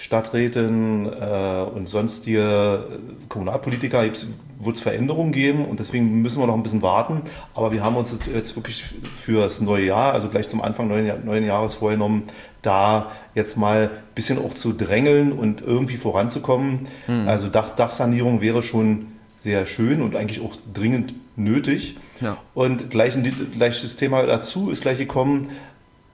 Stadträten 0.00 1.06
äh, 1.06 1.62
und 1.74 1.86
sonstige 1.86 2.84
Kommunalpolitiker 3.28 4.02
wird 4.02 4.76
es 4.76 4.80
Veränderungen 4.80 5.30
geben 5.30 5.66
und 5.66 5.78
deswegen 5.78 6.22
müssen 6.22 6.40
wir 6.40 6.46
noch 6.46 6.54
ein 6.54 6.62
bisschen 6.62 6.80
warten. 6.80 7.20
Aber 7.54 7.70
wir 7.70 7.84
haben 7.84 7.96
uns 7.96 8.18
jetzt 8.32 8.56
wirklich 8.56 8.82
für 8.82 9.42
das 9.42 9.60
neue 9.60 9.86
Jahr, 9.86 10.14
also 10.14 10.28
gleich 10.28 10.48
zum 10.48 10.62
Anfang 10.62 10.88
neuen, 10.88 11.24
neuen 11.26 11.44
Jahres 11.44 11.74
vorgenommen, 11.74 12.24
da 12.62 13.10
jetzt 13.34 13.58
mal 13.58 13.90
ein 13.92 14.14
bisschen 14.14 14.38
auch 14.38 14.54
zu 14.54 14.72
drängeln 14.72 15.32
und 15.32 15.60
irgendwie 15.60 15.98
voranzukommen. 15.98 16.86
Mhm. 17.06 17.28
Also 17.28 17.48
Dach, 17.48 17.68
Dachsanierung 17.70 18.40
wäre 18.40 18.62
schon 18.62 19.08
sehr 19.42 19.66
schön 19.66 20.02
und 20.02 20.16
eigentlich 20.16 20.40
auch 20.40 20.54
dringend 20.72 21.14
nötig. 21.36 21.96
Ja. 22.20 22.36
Und 22.54 22.90
gleich 22.90 23.16
ein 23.16 23.22
gleiches 23.56 23.96
Thema 23.96 24.22
dazu 24.24 24.70
ist 24.70 24.82
gleich 24.82 24.98
gekommen, 24.98 25.48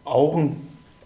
auch 0.04 0.36
ein 0.36 0.56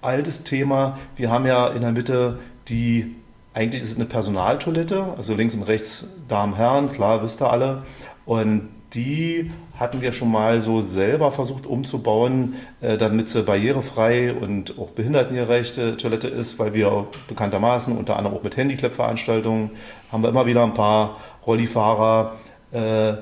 altes 0.02 0.44
Thema. 0.44 0.98
Wir 1.16 1.30
haben 1.30 1.46
ja 1.46 1.68
in 1.68 1.80
der 1.80 1.92
Mitte 1.92 2.38
die, 2.68 3.16
eigentlich 3.54 3.82
ist 3.82 3.90
es 3.90 3.96
eine 3.96 4.04
Personaltoilette, 4.04 5.14
also 5.16 5.34
links 5.34 5.54
und 5.54 5.62
rechts 5.62 6.06
Damen, 6.28 6.54
Herren, 6.54 6.92
klar, 6.92 7.22
wisst 7.22 7.42
ihr 7.42 7.50
alle. 7.50 7.82
Und 8.26 8.68
die 8.94 9.50
hatten 9.78 10.00
wir 10.00 10.12
schon 10.12 10.30
mal 10.30 10.61
so 10.61 10.80
selber 10.80 11.32
versucht 11.32 11.66
umzubauen, 11.66 12.56
äh, 12.80 12.99
damit 12.99 13.28
sie 13.28 13.42
barrierefrei 13.42 14.35
und 14.35 14.78
auch 14.78 14.90
behindertengerechte 14.90 15.97
Toilette 15.97 16.28
ist, 16.28 16.59
weil 16.59 16.75
wir 16.75 17.06
bekanntermaßen 17.28 17.97
unter 17.97 18.16
anderem 18.16 18.37
auch 18.37 18.42
mit 18.42 18.56
Handiclap-Veranstaltungen 18.56 19.70
haben 20.12 20.23
wir 20.23 20.28
immer 20.28 20.47
wieder 20.47 20.64
ein 20.64 20.75
paar 20.75 21.18
Rollifahrer, 21.47 22.37
äh, 22.73 23.14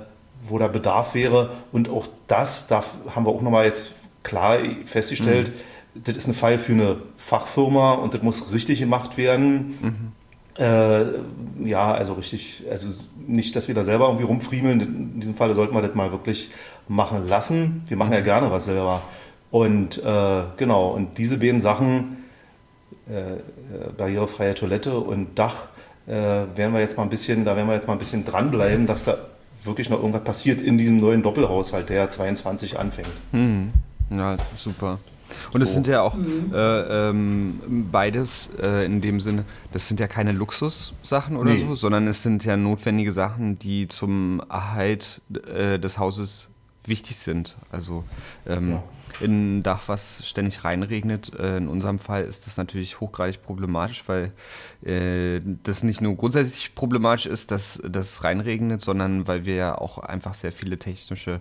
wo 0.46 0.58
da 0.58 0.68
Bedarf 0.68 1.14
wäre. 1.14 1.50
Und 1.72 1.88
auch 1.90 2.06
das, 2.26 2.66
da 2.66 2.82
haben 3.14 3.26
wir 3.26 3.30
auch 3.30 3.42
nochmal 3.42 3.66
jetzt 3.66 3.94
klar 4.22 4.58
festgestellt, 4.84 5.52
mhm. 5.94 6.02
das 6.04 6.16
ist 6.16 6.28
ein 6.28 6.34
Fall 6.34 6.58
für 6.58 6.72
eine 6.72 6.96
Fachfirma 7.16 7.92
und 7.92 8.14
das 8.14 8.22
muss 8.22 8.52
richtig 8.52 8.80
gemacht 8.80 9.16
werden. 9.16 9.78
Mhm. 9.80 10.12
Äh, 10.58 11.04
ja, 11.64 11.92
also 11.92 12.14
richtig, 12.14 12.64
also 12.68 13.06
nicht, 13.26 13.54
dass 13.54 13.68
wir 13.68 13.74
da 13.74 13.84
selber 13.84 14.06
irgendwie 14.06 14.24
rumfriemeln. 14.24 14.80
In 14.80 15.20
diesem 15.20 15.36
Falle 15.36 15.54
sollten 15.54 15.74
wir 15.74 15.82
das 15.82 15.94
mal 15.94 16.10
wirklich 16.10 16.50
machen 16.88 17.28
lassen. 17.28 17.82
Wir 17.86 17.96
machen 17.96 18.12
ja 18.12 18.20
gerne 18.20 18.50
was 18.50 18.64
selber. 18.64 19.02
Und 19.50 20.02
äh, 20.04 20.42
genau, 20.56 20.88
und 20.90 21.16
diese 21.16 21.38
beiden 21.38 21.60
Sachen, 21.60 22.24
äh, 23.08 23.36
barrierefreie 23.96 24.54
Toilette 24.54 24.98
und 24.98 25.38
Dach, 25.38 25.68
äh, 26.06 26.12
werden 26.12 26.72
wir 26.72 26.80
jetzt 26.80 26.96
mal 26.96 27.04
ein 27.04 27.10
bisschen, 27.10 27.44
da 27.44 27.54
werden 27.54 27.68
wir 27.68 27.74
jetzt 27.74 27.86
mal 27.86 27.94
ein 27.94 27.98
bisschen 27.98 28.24
dranbleiben, 28.24 28.86
dass 28.86 29.04
da 29.04 29.16
wirklich 29.64 29.90
noch 29.90 29.98
irgendwas 29.98 30.24
passiert 30.24 30.60
in 30.60 30.76
diesem 30.76 30.98
neuen 30.98 31.22
Doppelhaushalt, 31.22 31.88
der 31.88 32.08
22 32.08 32.78
anfängt. 32.78 33.08
Hm. 33.32 33.72
Ja, 34.10 34.36
super. 34.56 34.98
Und 35.52 35.62
es 35.62 35.73
sind 35.73 35.87
ja 35.87 36.02
auch 36.02 36.14
mhm. 36.14 36.52
äh, 36.52 37.08
ähm, 37.08 37.61
beides 37.90 38.50
äh, 38.61 38.85
in 38.85 39.00
dem 39.00 39.20
Sinne, 39.20 39.44
das 39.73 39.88
sind 39.88 40.00
ja 40.00 40.06
keine 40.06 40.32
Luxussachen 40.32 41.37
oder 41.37 41.52
nee. 41.52 41.64
so, 41.66 41.75
sondern 41.75 42.06
es 42.06 42.23
sind 42.23 42.44
ja 42.44 42.56
notwendige 42.56 43.12
Sachen, 43.12 43.58
die 43.58 43.88
zum 43.88 44.42
Erhalt 44.49 45.20
äh, 45.54 45.78
des 45.78 45.99
Hauses 45.99 46.50
wichtig 46.88 47.16
sind. 47.16 47.56
Also 47.70 48.04
ähm, 48.47 48.70
ja. 48.70 48.82
in 49.20 49.58
ein 49.58 49.62
Dach, 49.62 49.82
was 49.87 50.26
ständig 50.26 50.64
reinregnet, 50.64 51.38
äh, 51.38 51.58
in 51.58 51.68
unserem 51.68 51.99
Fall 51.99 52.25
ist 52.25 52.47
das 52.47 52.56
natürlich 52.56 53.00
hochgradig 53.00 53.42
problematisch, 53.42 54.04
weil 54.06 54.32
äh, 54.85 55.40
das 55.62 55.82
nicht 55.82 56.00
nur 56.00 56.16
grundsätzlich 56.16 56.75
problematisch 56.75 57.26
ist, 57.26 57.50
dass 57.50 57.80
das 57.87 58.25
reinregnet, 58.25 58.80
sondern 58.80 59.28
weil 59.28 59.44
wir 59.44 59.54
ja 59.54 59.78
auch 59.78 59.99
einfach 59.99 60.35
sehr 60.35 60.52
viele 60.52 60.78
technische 60.78 61.40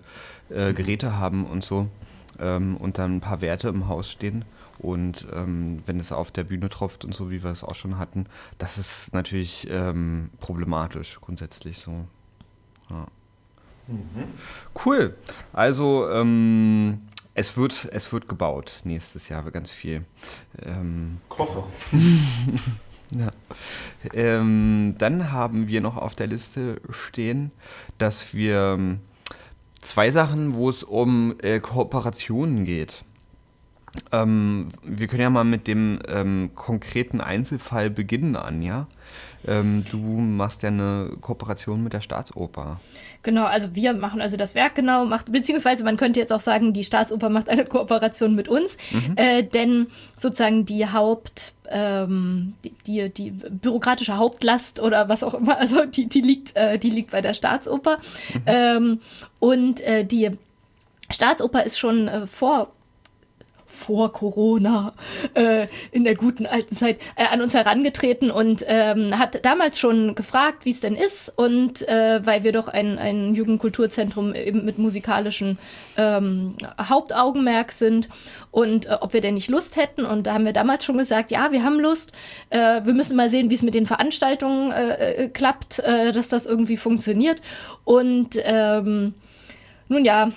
äh, 0.50 0.74
Geräte 0.74 1.18
haben 1.18 1.46
und 1.46 1.64
so 1.64 1.88
ähm, 2.40 2.78
und 2.78 2.98
dann 2.98 3.18
ein 3.18 3.22
paar 3.22 3.42
Werte 3.42 3.70
im 3.70 3.88
Haus 3.88 4.12
stehen. 4.12 4.46
Und 4.80 5.26
ähm, 5.34 5.80
wenn 5.86 6.00
es 6.00 6.12
auf 6.12 6.32
der 6.32 6.44
Bühne 6.44 6.70
tropft 6.70 7.04
und 7.04 7.14
so, 7.14 7.32
wie 7.32 7.44
wir 7.44 7.52
es 7.52 7.64
auch 7.64 7.76
schon 7.76 7.98
hatten, 7.98 8.28
das 8.58 8.78
ist 8.78 9.14
natürlich 9.14 9.68
ähm, 9.72 10.30
problematisch 10.40 11.20
grundsätzlich 11.20 11.80
so. 11.80 12.06
Ja. 12.90 13.08
Mhm. 13.88 14.26
Cool. 14.86 15.16
Also 15.52 16.10
ähm, 16.10 17.02
es 17.34 17.58
wird, 17.58 17.88
es 17.92 18.12
wird 18.12 18.28
gebaut 18.28 18.82
nächstes 18.84 19.30
Jahr 19.30 19.50
ganz 19.52 19.72
viel. 19.72 20.06
Ähm, 20.62 21.18
Koffer. 21.30 21.64
ja. 23.12 23.32
Ähm, 24.14 24.96
dann 24.98 25.32
haben 25.32 25.68
wir 25.68 25.82
noch 25.82 25.98
auf 25.98 26.16
der 26.16 26.28
Liste 26.28 26.82
stehen, 26.90 27.52
dass 27.98 28.34
wir 28.34 28.76
ähm, 28.78 29.00
zwei 29.82 30.12
Sachen, 30.12 30.56
wo 30.56 30.70
es 30.70 30.84
um 30.84 31.36
äh, 31.42 31.60
Kooperationen 31.60 32.66
geht. 32.66 33.04
Ähm, 34.12 34.70
wir 34.84 35.08
können 35.08 35.22
ja 35.22 35.30
mal 35.30 35.44
mit 35.44 35.68
dem 35.68 36.00
ähm, 36.08 36.52
konkreten 36.56 37.22
Einzelfall 37.22 37.90
beginnen, 37.90 38.36
Anja. 38.36 38.88
Ähm, 39.48 39.86
du 39.92 39.98
machst 39.98 40.64
ja 40.64 40.70
eine 40.70 41.12
Kooperation 41.22 41.84
mit 41.84 41.94
der 41.94 42.02
Staatsoper. 42.02 42.80
Genau, 43.24 43.46
also 43.46 43.76
wir 43.76 43.94
machen 43.94 44.20
also 44.22 44.36
das 44.36 44.56
Werk 44.56 44.76
genau, 44.76 45.06
macht, 45.06 45.32
beziehungsweise 45.32 45.84
man 45.84 45.98
könnte 45.98 46.20
jetzt 46.20 46.34
auch 46.34 46.42
sagen, 46.42 46.74
die 46.74 46.84
Staatsoper 46.84 47.30
macht 47.30 47.50
eine 47.50 47.66
Kooperation 47.66 48.36
mit 48.36 48.48
uns, 48.48 48.78
mhm. 48.92 49.14
äh, 49.16 49.44
denn 49.44 49.88
sozusagen 50.16 50.66
die 50.66 50.88
Haupt, 50.88 51.54
ähm, 51.70 52.54
die, 52.64 52.74
die, 52.86 53.10
die, 53.10 53.32
bürokratische 53.32 54.18
Hauptlast 54.18 54.80
oder 54.80 55.08
was 55.08 55.24
auch 55.24 55.34
immer, 55.34 55.58
also 55.58 55.86
die, 55.86 56.08
die, 56.08 56.22
liegt, 56.22 56.56
äh, 56.56 56.78
die 56.78 56.90
liegt 56.90 57.12
bei 57.12 57.22
der 57.22 57.34
Staatsoper. 57.34 57.98
Mhm. 58.34 58.42
Ähm, 58.46 59.00
und 59.40 59.82
äh, 59.82 60.04
die 60.04 60.32
Staatsoper 61.10 61.64
ist 61.64 61.80
schon 61.80 62.08
äh, 62.08 62.28
vor 62.28 62.72
vor 63.68 64.14
Corona 64.14 64.94
äh, 65.34 65.68
in 65.92 66.06
der 66.06 66.16
guten 66.16 66.46
alten 66.46 66.74
Zeit 66.74 67.00
äh, 67.16 67.26
an 67.26 67.42
uns 67.42 67.54
herangetreten 67.54 68.32
und 68.32 68.64
ähm, 68.68 69.20
hat 69.20 69.44
damals 69.46 69.78
schon 69.78 70.16
gefragt, 70.16 70.64
wie 70.64 70.70
es 70.70 70.80
denn 70.80 70.96
ist 70.96 71.30
und 71.36 71.88
äh, 71.88 72.26
weil 72.26 72.46
wir 72.46 72.54
doch 72.54 72.70
ein, 72.70 72.98
ein 72.98 73.36
Jugendkulturzentrum 73.36 74.34
eben 74.34 74.64
mit 74.64 74.78
musikalischen 74.78 75.58
ähm, 75.98 76.56
Hauptaugenmerk 76.80 77.74
sind 77.74 78.08
und 78.52 78.86
äh, 78.86 78.98
ob 79.02 79.14
wir 79.14 79.20
denn 79.22 79.34
nicht 79.34 79.50
Lust 79.50 79.76
hätten. 79.76 80.06
Und 80.06 80.28
da 80.28 80.34
haben 80.34 80.46
wir 80.46 80.54
damals 80.54 80.86
schon 80.86 80.98
gesagt, 80.98 81.30
ja, 81.30 81.52
wir 81.52 81.64
haben 81.64 81.80
Lust, 81.80 82.14
äh, 82.50 82.82
wir 82.86 82.94
müssen 82.94 83.18
mal 83.18 83.28
sehen, 83.28 83.50
wie 83.50 83.56
es 83.56 83.64
mit 83.64 83.76
den 83.76 83.86
Veranstaltungen 83.86 84.72
äh, 84.72 85.30
klappt, 85.34 85.80
dass 85.80 86.30
das 86.30 86.46
irgendwie 86.46 86.78
funktioniert. 86.78 87.42
Und 87.84 88.38
ähm, 88.44 89.14
nun 89.90 90.06
ja, 90.06 90.32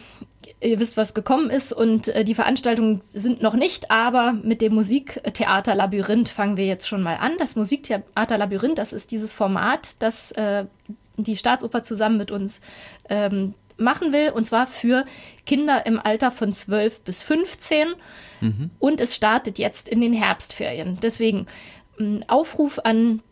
ihr 0.61 0.81
wisst, 0.81 0.97
was 0.97 1.15
gekommen 1.15 1.51
ist 1.51 1.73
und 1.73 2.09
äh, 2.09 2.25
die 2.25 2.35
Veranstaltungen 2.35 3.01
sind 3.01 3.43
noch 3.43 3.55
nicht, 3.55 3.91
aber 3.91 4.33
mit 4.33 4.61
dem 4.63 4.75
Musiktheater 4.75 5.75
Labyrinth 5.75 6.29
fangen 6.29 6.57
wir 6.57 6.67
jetzt 6.67 6.89
schon 6.89 7.03
mal 7.03 7.17
an. 7.17 7.33
Das 7.39 7.57
Musiktheater 7.57 8.39
Labyrinth, 8.39 8.79
das 8.79 8.93
ist 8.93 9.11
dieses 9.11 9.35
Format, 9.35 9.97
das 10.01 10.33
äh, 10.33 10.65
die 11.17 11.37
Staatsoper 11.37 11.83
zusammen 11.83 12.17
mit 12.17 12.31
uns 12.31 12.61
ähm, 13.09 13.55
machen 13.77 14.13
will, 14.13 14.31
und 14.31 14.45
zwar 14.45 14.67
für 14.67 15.05
Kinder 15.47 15.87
im 15.87 15.99
Alter 15.99 16.31
von 16.31 16.53
12 16.53 17.01
bis 17.03 17.23
15. 17.23 17.89
Mhm. 18.41 18.71
Und 18.79 19.01
es 19.01 19.17
startet 19.17 19.59
jetzt 19.59 19.89
in 19.89 20.01
den 20.01 20.13
Herbstferien. 20.13 20.99
Deswegen 21.03 21.47
ähm, 21.99 22.23
Aufruf 22.29 22.79
an 22.85 23.23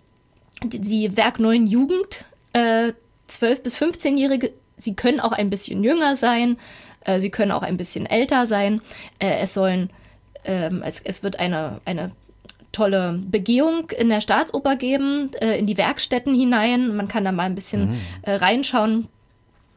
die 0.65 1.17
Werk 1.17 1.39
Neuen 1.39 1.67
Jugend, 1.67 2.25
äh, 2.53 2.93
12 3.29 3.63
bis 3.63 3.81
15-Jährige, 3.81 4.53
sie 4.77 4.95
können 4.95 5.21
auch 5.21 5.33
ein 5.33 5.51
bisschen 5.51 5.85
jünger 5.85 6.17
sein, 6.17 6.57
äh, 7.09 7.21
sie 7.21 7.31
können 7.31 7.53
auch 7.53 7.63
ein 7.63 7.77
bisschen 7.77 8.07
älter 8.07 8.47
sein. 8.47 8.81
Äh, 9.19 9.41
es 9.41 9.55
sollen, 9.55 9.91
ähm, 10.45 10.83
es, 10.85 11.01
es 11.01 11.23
wird 11.23 11.41
eine, 11.41 11.81
eine 11.85 12.13
tolle 12.71 13.19
Begehung 13.27 13.91
in 13.91 14.11
der 14.11 14.21
Staatsoper 14.21 14.77
geben, 14.77 15.31
äh, 15.41 15.59
in 15.59 15.67
die 15.67 15.79
Werkstätten 15.79 16.35
hinein. 16.35 16.95
Man 16.95 17.09
kann 17.09 17.25
da 17.25 17.33
mal 17.33 17.45
ein 17.45 17.55
bisschen 17.55 17.91
mhm. 17.91 18.01
äh, 18.23 18.35
reinschauen, 18.35 19.09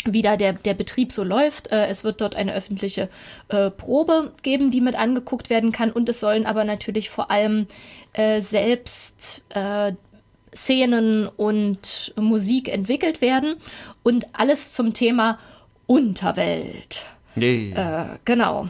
wie 0.03 0.21
da 0.21 0.35
der, 0.35 0.53
der 0.53 0.73
Betrieb 0.73 1.13
so 1.13 1.23
läuft. 1.23 1.71
Äh, 1.71 1.87
es 1.87 2.03
wird 2.03 2.19
dort 2.19 2.35
eine 2.35 2.53
öffentliche 2.53 3.07
äh, 3.47 3.71
Probe 3.71 4.33
geben, 4.43 4.71
die 4.71 4.81
mit 4.81 4.95
angeguckt 4.95 5.49
werden 5.49 5.71
kann. 5.71 5.91
Und 5.91 6.09
es 6.09 6.19
sollen 6.19 6.45
aber 6.45 6.65
natürlich 6.65 7.09
vor 7.09 7.31
allem 7.31 7.67
äh, 8.13 8.41
selbst 8.41 9.43
Szenen 10.53 11.29
und 11.29 12.13
Musik 12.17 12.67
entwickelt 12.67 13.21
werden. 13.21 13.55
Und 14.03 14.27
alles 14.33 14.73
zum 14.73 14.93
Thema 14.93 15.39
Unterwelt. 15.87 17.05
Yeah. 17.37 18.13
Äh, 18.13 18.17
genau. 18.25 18.67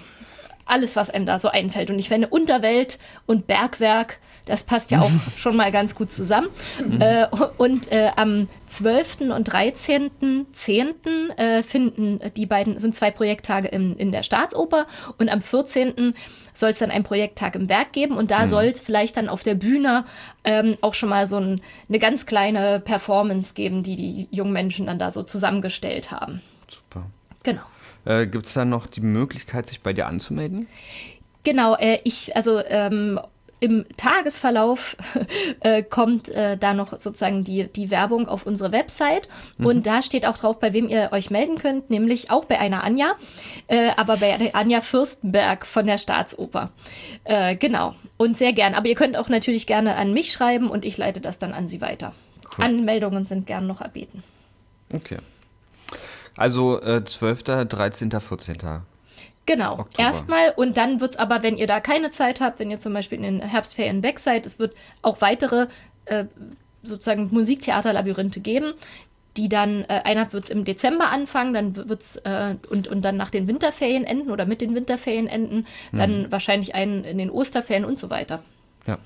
Alles, 0.66 0.96
was 0.96 1.10
einem 1.10 1.26
da 1.26 1.40
so 1.40 1.50
einfällt. 1.50 1.90
Und 1.90 2.00
ich 2.00 2.08
finde, 2.08 2.28
Unterwelt 2.28 3.00
und 3.26 3.48
Bergwerk, 3.48 4.20
das 4.46 4.64
passt 4.64 4.92
ja 4.92 5.02
auch 5.02 5.12
schon 5.38 5.56
mal 5.56 5.72
ganz 5.72 5.96
gut 5.96 6.12
zusammen. 6.12 6.48
Mhm. 6.88 7.02
Äh, 7.02 7.28
und 7.58 7.92
äh, 7.92 8.12
am 8.16 8.48
12. 8.68 9.22
und 9.32 9.50
13.10. 9.50 11.38
Äh, 11.38 11.64
finden 11.64 12.20
die 12.36 12.46
beiden, 12.46 12.80
sind 12.80 12.96
zwei 12.96 13.12
Projekttage 13.12 13.68
in, 13.68 13.96
in 13.98 14.12
der 14.12 14.24
Staatsoper. 14.24 14.88
Und 15.18 15.30
am 15.30 15.42
14. 15.42 16.14
soll 16.54 16.70
es 16.70 16.80
dann 16.80 16.92
einen 16.92 17.04
Projekttag 17.04 17.56
im 17.56 17.68
Werk 17.70 17.92
geben. 17.92 18.16
Und 18.16 18.32
da 18.32 18.46
mhm. 18.46 18.50
soll 18.50 18.66
es 18.66 18.82
vielleicht 18.82 19.18
dann 19.18 19.30
auf 19.30 19.44
der 19.44 19.56
Bühne 19.56 20.06
ähm, 20.44 20.78
auch 20.82 20.94
schon 20.94 21.10
mal 21.10 21.28
so 21.28 21.38
ein, 21.38 21.62
eine 21.90 22.00
ganz 22.00 22.26
kleine 22.26 22.80
Performance 22.80 23.54
geben, 23.56 23.84
die 23.84 23.96
die 23.96 24.28
jungen 24.32 24.54
Menschen 24.54 24.86
dann 24.86 25.00
da 25.00 25.12
so 25.12 25.24
zusammengestellt 25.24 26.12
haben. 26.12 26.42
Genau. 27.44 27.62
Äh, 28.06 28.28
Gibt 28.28 28.48
es 28.48 28.54
dann 28.54 28.70
noch 28.70 28.88
die 28.88 29.02
Möglichkeit, 29.02 29.68
sich 29.68 29.82
bei 29.82 29.94
dir 29.94 30.08
anzumelden? 30.08 30.68
Genau, 31.44 31.76
äh, 31.76 32.00
ich, 32.04 32.36
also 32.36 32.60
ähm, 32.60 33.20
im 33.62 33.86
Tagesverlauf 33.96 34.98
äh, 35.60 35.84
kommt 35.84 36.30
äh, 36.30 36.58
da 36.58 36.74
noch 36.74 36.98
sozusagen 36.98 37.44
die, 37.44 37.72
die 37.72 37.92
Werbung 37.92 38.28
auf 38.28 38.46
unsere 38.46 38.72
Website 38.72 39.30
mhm. 39.58 39.66
und 39.68 39.86
da 39.86 40.02
steht 40.02 40.26
auch 40.26 40.38
drauf, 40.38 40.60
bei 40.60 40.74
wem 40.74 40.90
ihr 40.90 41.10
euch 41.12 41.30
melden 41.30 41.58
könnt, 41.58 41.90
nämlich 41.92 42.32
auch 42.32 42.46
bei 42.46 42.60
einer 42.60 42.84
Anja, 42.84 43.14
äh, 43.68 43.92
aber 43.98 44.18
bei 44.18 44.54
Anja 44.54 44.82
Fürstenberg 44.82 45.66
von 45.66 45.86
der 45.86 46.00
Staatsoper. 46.00 46.72
Äh, 47.24 47.56
genau, 47.56 47.94
und 48.18 48.36
sehr 48.36 48.52
gern. 48.52 48.74
Aber 48.74 48.88
ihr 48.88 48.96
könnt 48.96 49.16
auch 49.16 49.30
natürlich 49.30 49.68
gerne 49.68 49.96
an 49.96 50.12
mich 50.12 50.32
schreiben 50.32 50.70
und 50.70 50.84
ich 50.84 50.98
leite 50.98 51.22
das 51.22 51.38
dann 51.38 51.54
an 51.54 51.68
sie 51.68 51.82
weiter. 51.82 52.14
Cool. 52.58 52.66
Anmeldungen 52.66 53.26
sind 53.26 53.46
gern 53.46 53.68
noch 53.68 53.82
erbeten. 53.82 54.24
Okay. 54.92 55.20
Also 56.36 56.82
äh, 56.82 57.04
12., 57.04 57.44
13., 57.44 58.12
14. 58.12 58.58
Genau, 59.46 59.80
Oktober. 59.80 60.04
erstmal 60.04 60.54
und 60.56 60.78
dann 60.78 61.02
wird 61.02 61.12
es 61.12 61.18
aber, 61.18 61.44
wenn 61.44 61.58
ihr 61.58 61.68
da 61.68 61.80
keine 61.80 62.12
Zeit 62.12 62.42
habt, 62.42 62.60
wenn 62.60 62.70
ihr 62.70 62.80
zum 62.80 62.94
Beispiel 62.94 63.18
in 63.18 63.24
den 63.24 63.42
Herbstferien 63.42 64.04
weg 64.04 64.20
seid, 64.20 64.46
es 64.46 64.60
wird 64.60 64.76
auch 65.02 65.22
weitere 65.22 65.68
äh, 66.06 66.26
sozusagen 66.84 67.30
Musiktheaterlabyrinthe 67.32 68.40
geben. 68.40 68.74
die 69.38 69.48
dann, 69.48 69.86
äh, 69.86 70.02
einer 70.04 70.34
wird 70.34 70.44
es 70.44 70.50
im 70.50 70.66
Dezember 70.66 71.10
anfangen, 71.10 71.54
dann 71.54 71.76
wird 71.76 72.02
es 72.02 72.18
äh, 72.18 72.56
und, 72.70 72.90
und 72.90 73.02
dann 73.04 73.16
nach 73.16 73.30
den 73.30 73.48
Winterferien 73.48 74.04
enden 74.04 74.30
oder 74.30 74.46
mit 74.46 74.60
den 74.60 74.76
Winterferien 74.76 75.28
enden, 75.28 75.66
dann 75.94 76.24
mhm. 76.24 76.32
wahrscheinlich 76.32 76.76
einen 76.76 77.06
in 77.06 77.18
den 77.18 77.30
Osterferien 77.30 77.86
und 77.86 77.98
so 77.98 78.10
weiter. 78.10 78.44
Ja. 78.86 78.98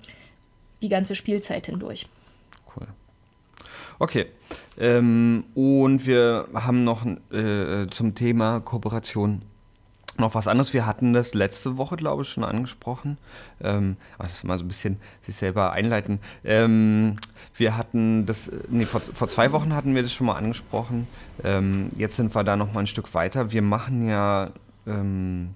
Die 0.82 0.89
ganze 0.89 1.15
Spielzeit 1.15 1.67
hindurch. 1.67 2.08
Okay. 3.99 4.27
Ähm, 4.77 5.45
und 5.53 6.05
wir 6.05 6.47
haben 6.53 6.83
noch 6.83 7.05
äh, 7.31 7.87
zum 7.89 8.15
Thema 8.15 8.59
Kooperation 8.59 9.41
noch 10.17 10.35
was 10.35 10.47
anderes. 10.47 10.73
Wir 10.73 10.85
hatten 10.85 11.13
das 11.13 11.33
letzte 11.33 11.77
Woche, 11.77 11.97
glaube 11.97 12.23
ich, 12.23 12.29
schon 12.29 12.43
angesprochen. 12.43 13.17
Ähm, 13.61 13.97
das 14.17 14.33
ist 14.33 14.43
mal 14.43 14.57
so 14.57 14.63
ein 14.63 14.67
bisschen 14.67 14.97
sich 15.21 15.35
selber 15.35 15.71
einleiten. 15.73 16.19
Ähm, 16.43 17.17
wir 17.55 17.77
hatten 17.77 18.25
das, 18.25 18.51
nee, 18.69 18.85
vor, 18.85 19.01
vor, 19.01 19.27
zwei 19.27 19.51
Wochen 19.51 19.73
hatten 19.73 19.95
wir 19.95 20.03
das 20.03 20.13
schon 20.13 20.27
mal 20.27 20.35
angesprochen. 20.35 21.07
Ähm, 21.43 21.89
jetzt 21.97 22.15
sind 22.15 22.33
wir 22.33 22.43
da 22.43 22.55
noch 22.55 22.73
mal 22.73 22.81
ein 22.81 22.87
Stück 22.87 23.13
weiter. 23.13 23.51
Wir 23.51 23.61
machen 23.61 24.07
ja 24.07 24.51
ähm, 24.87 25.55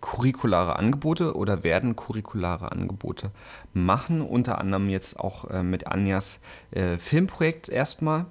curriculare 0.00 0.76
Angebote 0.76 1.34
oder 1.36 1.64
werden 1.64 1.96
curriculare 1.96 2.72
Angebote 2.72 3.30
machen. 3.72 4.20
Unter 4.20 4.58
anderem 4.58 4.88
jetzt 4.88 5.18
auch 5.18 5.50
äh, 5.50 5.62
mit 5.62 5.86
Anjas 5.86 6.40
äh, 6.70 6.96
Filmprojekt 6.96 7.68
erstmal. 7.68 8.26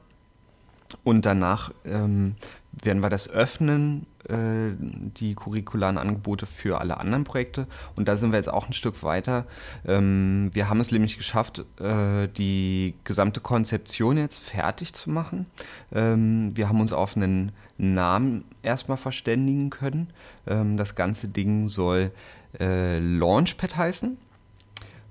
Und 1.04 1.26
danach 1.26 1.72
ähm, 1.84 2.36
werden 2.72 3.02
wir 3.02 3.10
das 3.10 3.30
öffnen, 3.30 4.06
äh, 4.30 4.74
die 4.80 5.36
curricularen 5.36 5.98
Angebote 5.98 6.46
für 6.46 6.80
alle 6.80 7.00
anderen 7.00 7.24
Projekte. 7.24 7.68
Und 7.96 8.08
da 8.08 8.16
sind 8.16 8.32
wir 8.32 8.38
jetzt 8.38 8.50
auch 8.50 8.68
ein 8.68 8.74
Stück 8.74 9.04
weiter. 9.04 9.46
Ähm, 9.86 10.50
wir 10.54 10.70
haben 10.70 10.80
es 10.80 10.92
nämlich 10.92 11.18
geschafft, 11.18 11.66
äh, 11.80 12.28
die 12.28 12.94
gesamte 13.04 13.42
Konzeption 13.42 14.18
jetzt 14.18 14.38
fertig 14.38 14.94
zu 14.94 15.10
machen. 15.10 15.46
Ähm, 15.92 16.56
wir 16.56 16.70
haben 16.70 16.82
uns 16.82 16.94
auf 16.94 17.16
einen 17.16 17.52
Namen 17.78 18.46
erstmal 18.64 18.98
verständigen 18.98 19.70
können. 19.70 20.08
Ähm, 20.46 20.78
das 20.78 20.96
ganze 20.96 21.28
Ding 21.28 21.70
soll 21.70 22.12
äh, 22.60 23.00
Launchpad 23.00 23.78
heißen. 23.78 24.18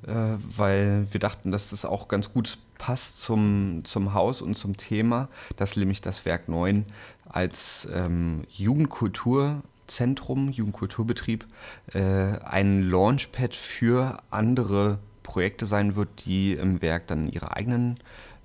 Äh, 0.07 0.37
weil 0.39 1.07
wir 1.11 1.21
dachten, 1.21 1.51
dass 1.51 1.71
das 1.71 1.85
auch 1.85 2.09
ganz 2.09 2.33
gut 2.33 2.59
passt 2.79 3.21
zum, 3.21 3.83
zum 3.85 4.15
Haus 4.15 4.41
und 4.41 4.57
zum 4.57 4.77
Thema, 4.77 5.29
dass 5.57 5.77
nämlich 5.77 6.01
das 6.01 6.25
Werk 6.25 6.49
9 6.49 6.85
als 7.29 7.89
ähm, 7.93 8.45
Jugendkulturzentrum, 8.51 10.51
Jugendkulturbetrieb 10.51 11.45
äh, 11.93 12.01
ein 12.01 12.89
Launchpad 12.89 13.57
für 13.57 14.19
andere 14.31 14.99
Projekte 15.25 15.67
sein 15.67 15.97
wird, 15.97 16.25
die 16.25 16.53
im 16.53 16.83
Werk 16.83 17.09
dann 17.09 17.29
ihre 17.29 17.57
eigenen 17.57 17.99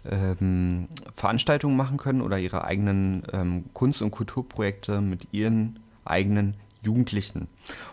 ähm, 0.10 0.88
Veranstaltungen 1.15 1.77
machen 1.77 1.98
können 1.98 2.22
oder 2.22 2.38
ihre 2.38 2.63
eigenen 2.63 3.24
ähm, 3.34 3.65
Kunst- 3.74 4.01
und 4.01 4.12
Kulturprojekte 4.12 5.01
mit 5.01 5.27
ihren 5.31 5.79
eigenen 6.05 6.55
Jugendlichen 6.81 7.48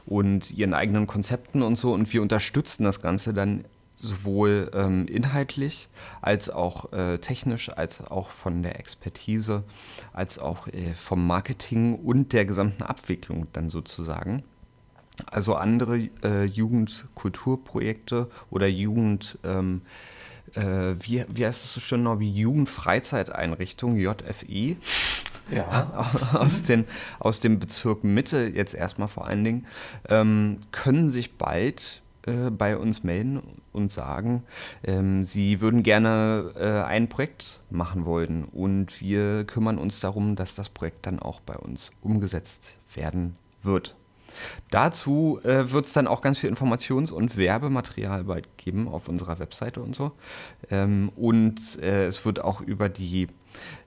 und 0.07 0.51
ihren 0.53 0.75
eigenen 0.75 1.07
Konzepten 1.07 1.63
und 1.63 1.77
so. 1.77 1.93
Und 1.93 2.13
wir 2.13 2.23
unterstützen 2.23 2.85
das 2.85 3.03
Ganze 3.03 3.35
dann 3.35 3.65
sowohl 4.01 4.71
ähm, 4.75 5.07
inhaltlich 5.07 5.89
als 6.23 6.51
auch 6.51 6.93
äh, 6.93 7.19
technisch, 7.19 7.69
als 7.71 8.01
auch 8.01 8.31
von 8.31 8.63
der 8.63 8.79
Expertise, 8.79 9.65
als 10.13 10.39
auch 10.39 10.69
äh, 10.69 10.95
vom 10.95 11.27
Marketing 11.27 11.97
und 11.97 12.33
der 12.33 12.45
gesamten 12.45 12.85
Abwicklung 12.85 13.49
dann 13.53 13.71
sozusagen. 13.71 14.45
Also 15.27 15.57
andere 15.57 16.09
äh, 16.23 16.45
Jugendkulturprojekte 16.45 18.31
oder 18.51 18.69
Jugend, 18.69 19.39
ähm, 19.43 19.83
äh, 20.55 20.97
wie, 21.01 21.25
wie 21.29 21.47
heißt 21.47 21.65
es 21.65 21.75
so 21.75 21.81
schön 21.81 22.03
noch, 22.03 22.19
wie 22.19 22.31
Jugendfreizeiteinrichtung, 22.31 23.97
JFI. 23.97 24.77
Ja. 25.51 26.09
aus, 26.35 26.63
den, 26.63 26.85
aus 27.19 27.41
dem 27.41 27.59
Bezirk 27.59 28.05
Mitte 28.05 28.53
jetzt 28.55 28.75
erstmal 28.75 29.09
vor 29.09 29.27
allen 29.27 29.45
Dingen, 29.45 29.67
ähm, 30.09 30.59
können 30.73 31.11
sich 31.11 31.37
bald 31.37 32.03
äh, 32.27 32.51
bei 32.51 32.77
uns 32.77 33.05
melden 33.05 33.43
und 33.73 33.91
sagen, 33.91 34.43
ähm, 34.85 35.25
sie 35.25 35.61
würden 35.61 35.83
gerne 35.83 36.53
äh, 36.57 36.83
ein 36.83 37.09
Projekt 37.09 37.61
machen 37.71 38.05
wollen 38.05 38.45
und 38.45 39.01
wir 39.01 39.45
kümmern 39.45 39.79
uns 39.79 40.01
darum, 40.01 40.37
dass 40.37 40.55
das 40.55 40.69
Projekt 40.69 41.07
dann 41.07 41.19
auch 41.21 41.41
bei 41.41 41.57
uns 41.57 41.91
umgesetzt 42.03 42.77
werden 42.95 43.37
wird. 43.63 43.95
Dazu 44.71 45.41
äh, 45.45 45.71
wird 45.71 45.87
es 45.87 45.93
dann 45.93 46.07
auch 46.07 46.21
ganz 46.21 46.39
viel 46.39 46.51
Informations- 46.51 47.13
und 47.13 47.37
Werbematerial 47.37 48.25
bald 48.25 48.59
geben 48.59 48.89
auf 48.89 49.09
unserer 49.09 49.39
Webseite 49.39 49.81
und 49.81 49.95
so. 49.95 50.13
Ähm, 50.71 51.11
und 51.17 51.81
äh, 51.83 52.07
es 52.07 52.25
wird 52.25 52.43
auch 52.43 52.61
über 52.61 52.89
die, 52.89 53.29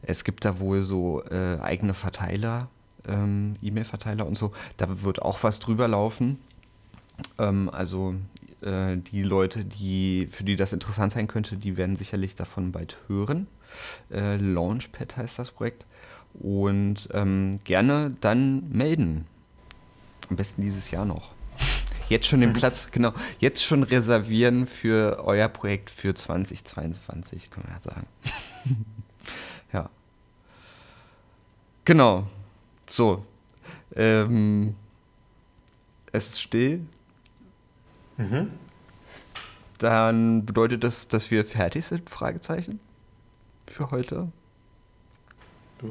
es 0.01 0.23
gibt 0.23 0.45
da 0.45 0.59
wohl 0.59 0.81
so 0.81 1.23
äh, 1.25 1.59
eigene 1.61 1.93
Verteiler, 1.93 2.69
ähm, 3.07 3.55
E-Mail-Verteiler 3.61 4.25
und 4.25 4.37
so. 4.37 4.51
Da 4.77 5.03
wird 5.03 5.21
auch 5.21 5.43
was 5.43 5.59
drüber 5.59 5.87
laufen. 5.87 6.39
Ähm, 7.37 7.69
also 7.69 8.15
äh, 8.61 8.97
die 8.97 9.23
Leute, 9.23 9.65
die, 9.65 10.27
für 10.31 10.43
die 10.43 10.55
das 10.55 10.73
interessant 10.73 11.11
sein 11.13 11.27
könnte, 11.27 11.57
die 11.57 11.77
werden 11.77 11.95
sicherlich 11.95 12.35
davon 12.35 12.71
bald 12.71 12.97
hören. 13.07 13.47
Äh, 14.11 14.37
Launchpad 14.37 15.17
heißt 15.17 15.39
das 15.39 15.51
Projekt. 15.51 15.85
Und 16.33 17.09
ähm, 17.13 17.57
gerne 17.65 18.15
dann 18.21 18.69
melden. 18.71 19.27
Am 20.31 20.37
besten 20.37 20.61
dieses 20.61 20.91
Jahr 20.91 21.03
noch. 21.03 21.31
Jetzt 22.07 22.25
schon 22.25 22.39
den 22.39 22.53
Platz, 22.61 22.89
genau, 22.89 23.11
jetzt 23.39 23.65
schon 23.65 23.83
reservieren 23.83 24.65
für 24.65 25.21
euer 25.25 25.49
Projekt 25.49 25.89
für 25.89 26.15
2022, 26.15 27.49
kann 27.49 27.65
man 27.65 27.73
ja 27.73 27.81
sagen. 27.81 28.07
ja. 29.73 29.89
Genau. 31.83 32.27
So. 32.87 33.25
Ähm, 33.93 34.77
es 36.13 36.29
ist 36.29 36.41
still. 36.41 36.85
Mhm. 38.15 38.53
Dann 39.79 40.45
bedeutet 40.45 40.85
das, 40.85 41.09
dass 41.09 41.29
wir 41.29 41.43
fertig 41.43 41.85
sind? 41.87 42.09
Fragezeichen. 42.09 42.79
Für 43.67 43.91
heute. 43.91 44.31
Ja. 45.81 45.89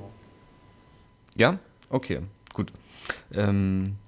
Ja? 1.37 1.59
Okay, 1.91 2.23
gut. 2.55 2.73
Ähm, 3.35 3.99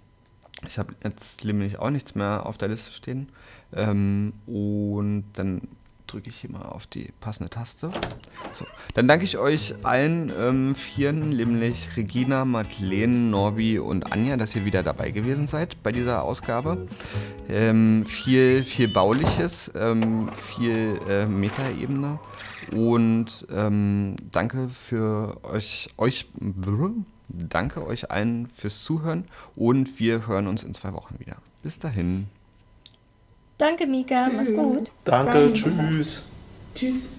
ich 0.66 0.78
habe 0.78 0.94
jetzt 1.04 1.44
nämlich 1.44 1.78
auch 1.78 1.90
nichts 1.90 2.14
mehr 2.14 2.46
auf 2.46 2.58
der 2.58 2.68
Liste 2.68 2.92
stehen. 2.92 3.28
Ähm, 3.74 4.32
und 4.46 5.24
dann 5.34 5.62
drücke 6.06 6.28
ich 6.28 6.36
hier 6.36 6.50
mal 6.50 6.62
auf 6.62 6.86
die 6.86 7.10
passende 7.20 7.48
Taste. 7.48 7.90
So. 8.52 8.66
Dann 8.94 9.08
danke 9.08 9.24
ich 9.24 9.38
euch 9.38 9.74
allen 9.82 10.30
ähm, 10.38 10.74
Vieren, 10.74 11.30
nämlich 11.30 11.96
Regina, 11.96 12.44
Madeleine, 12.44 13.30
Norbi 13.30 13.78
und 13.78 14.12
Anja, 14.12 14.36
dass 14.36 14.54
ihr 14.54 14.64
wieder 14.64 14.82
dabei 14.82 15.10
gewesen 15.10 15.46
seid 15.46 15.82
bei 15.82 15.90
dieser 15.90 16.22
Ausgabe. 16.22 16.86
Ähm, 17.48 18.04
viel, 18.06 18.64
viel 18.64 18.88
Bauliches, 18.88 19.70
ähm, 19.74 20.28
viel 20.34 21.00
äh, 21.08 21.26
Metaebene 21.26 22.18
und 22.72 23.46
ähm, 23.50 24.16
danke 24.30 24.68
für 24.68 25.38
euch, 25.44 25.88
euch, 25.96 26.28
danke 27.32 27.86
euch 27.86 28.10
allen 28.10 28.46
fürs 28.48 28.82
Zuhören 28.82 29.24
und 29.56 29.98
wir 29.98 30.26
hören 30.26 30.46
uns 30.46 30.62
in 30.64 30.74
zwei 30.74 30.92
Wochen 30.92 31.18
wieder. 31.18 31.36
Bis 31.62 31.78
dahin. 31.78 32.26
Danke, 33.58 33.86
Mika. 33.86 34.28
Mach's 34.34 34.54
gut. 34.54 34.90
Danke, 35.04 35.52
tschüss. 35.52 36.24
Tschüss. 36.74 37.10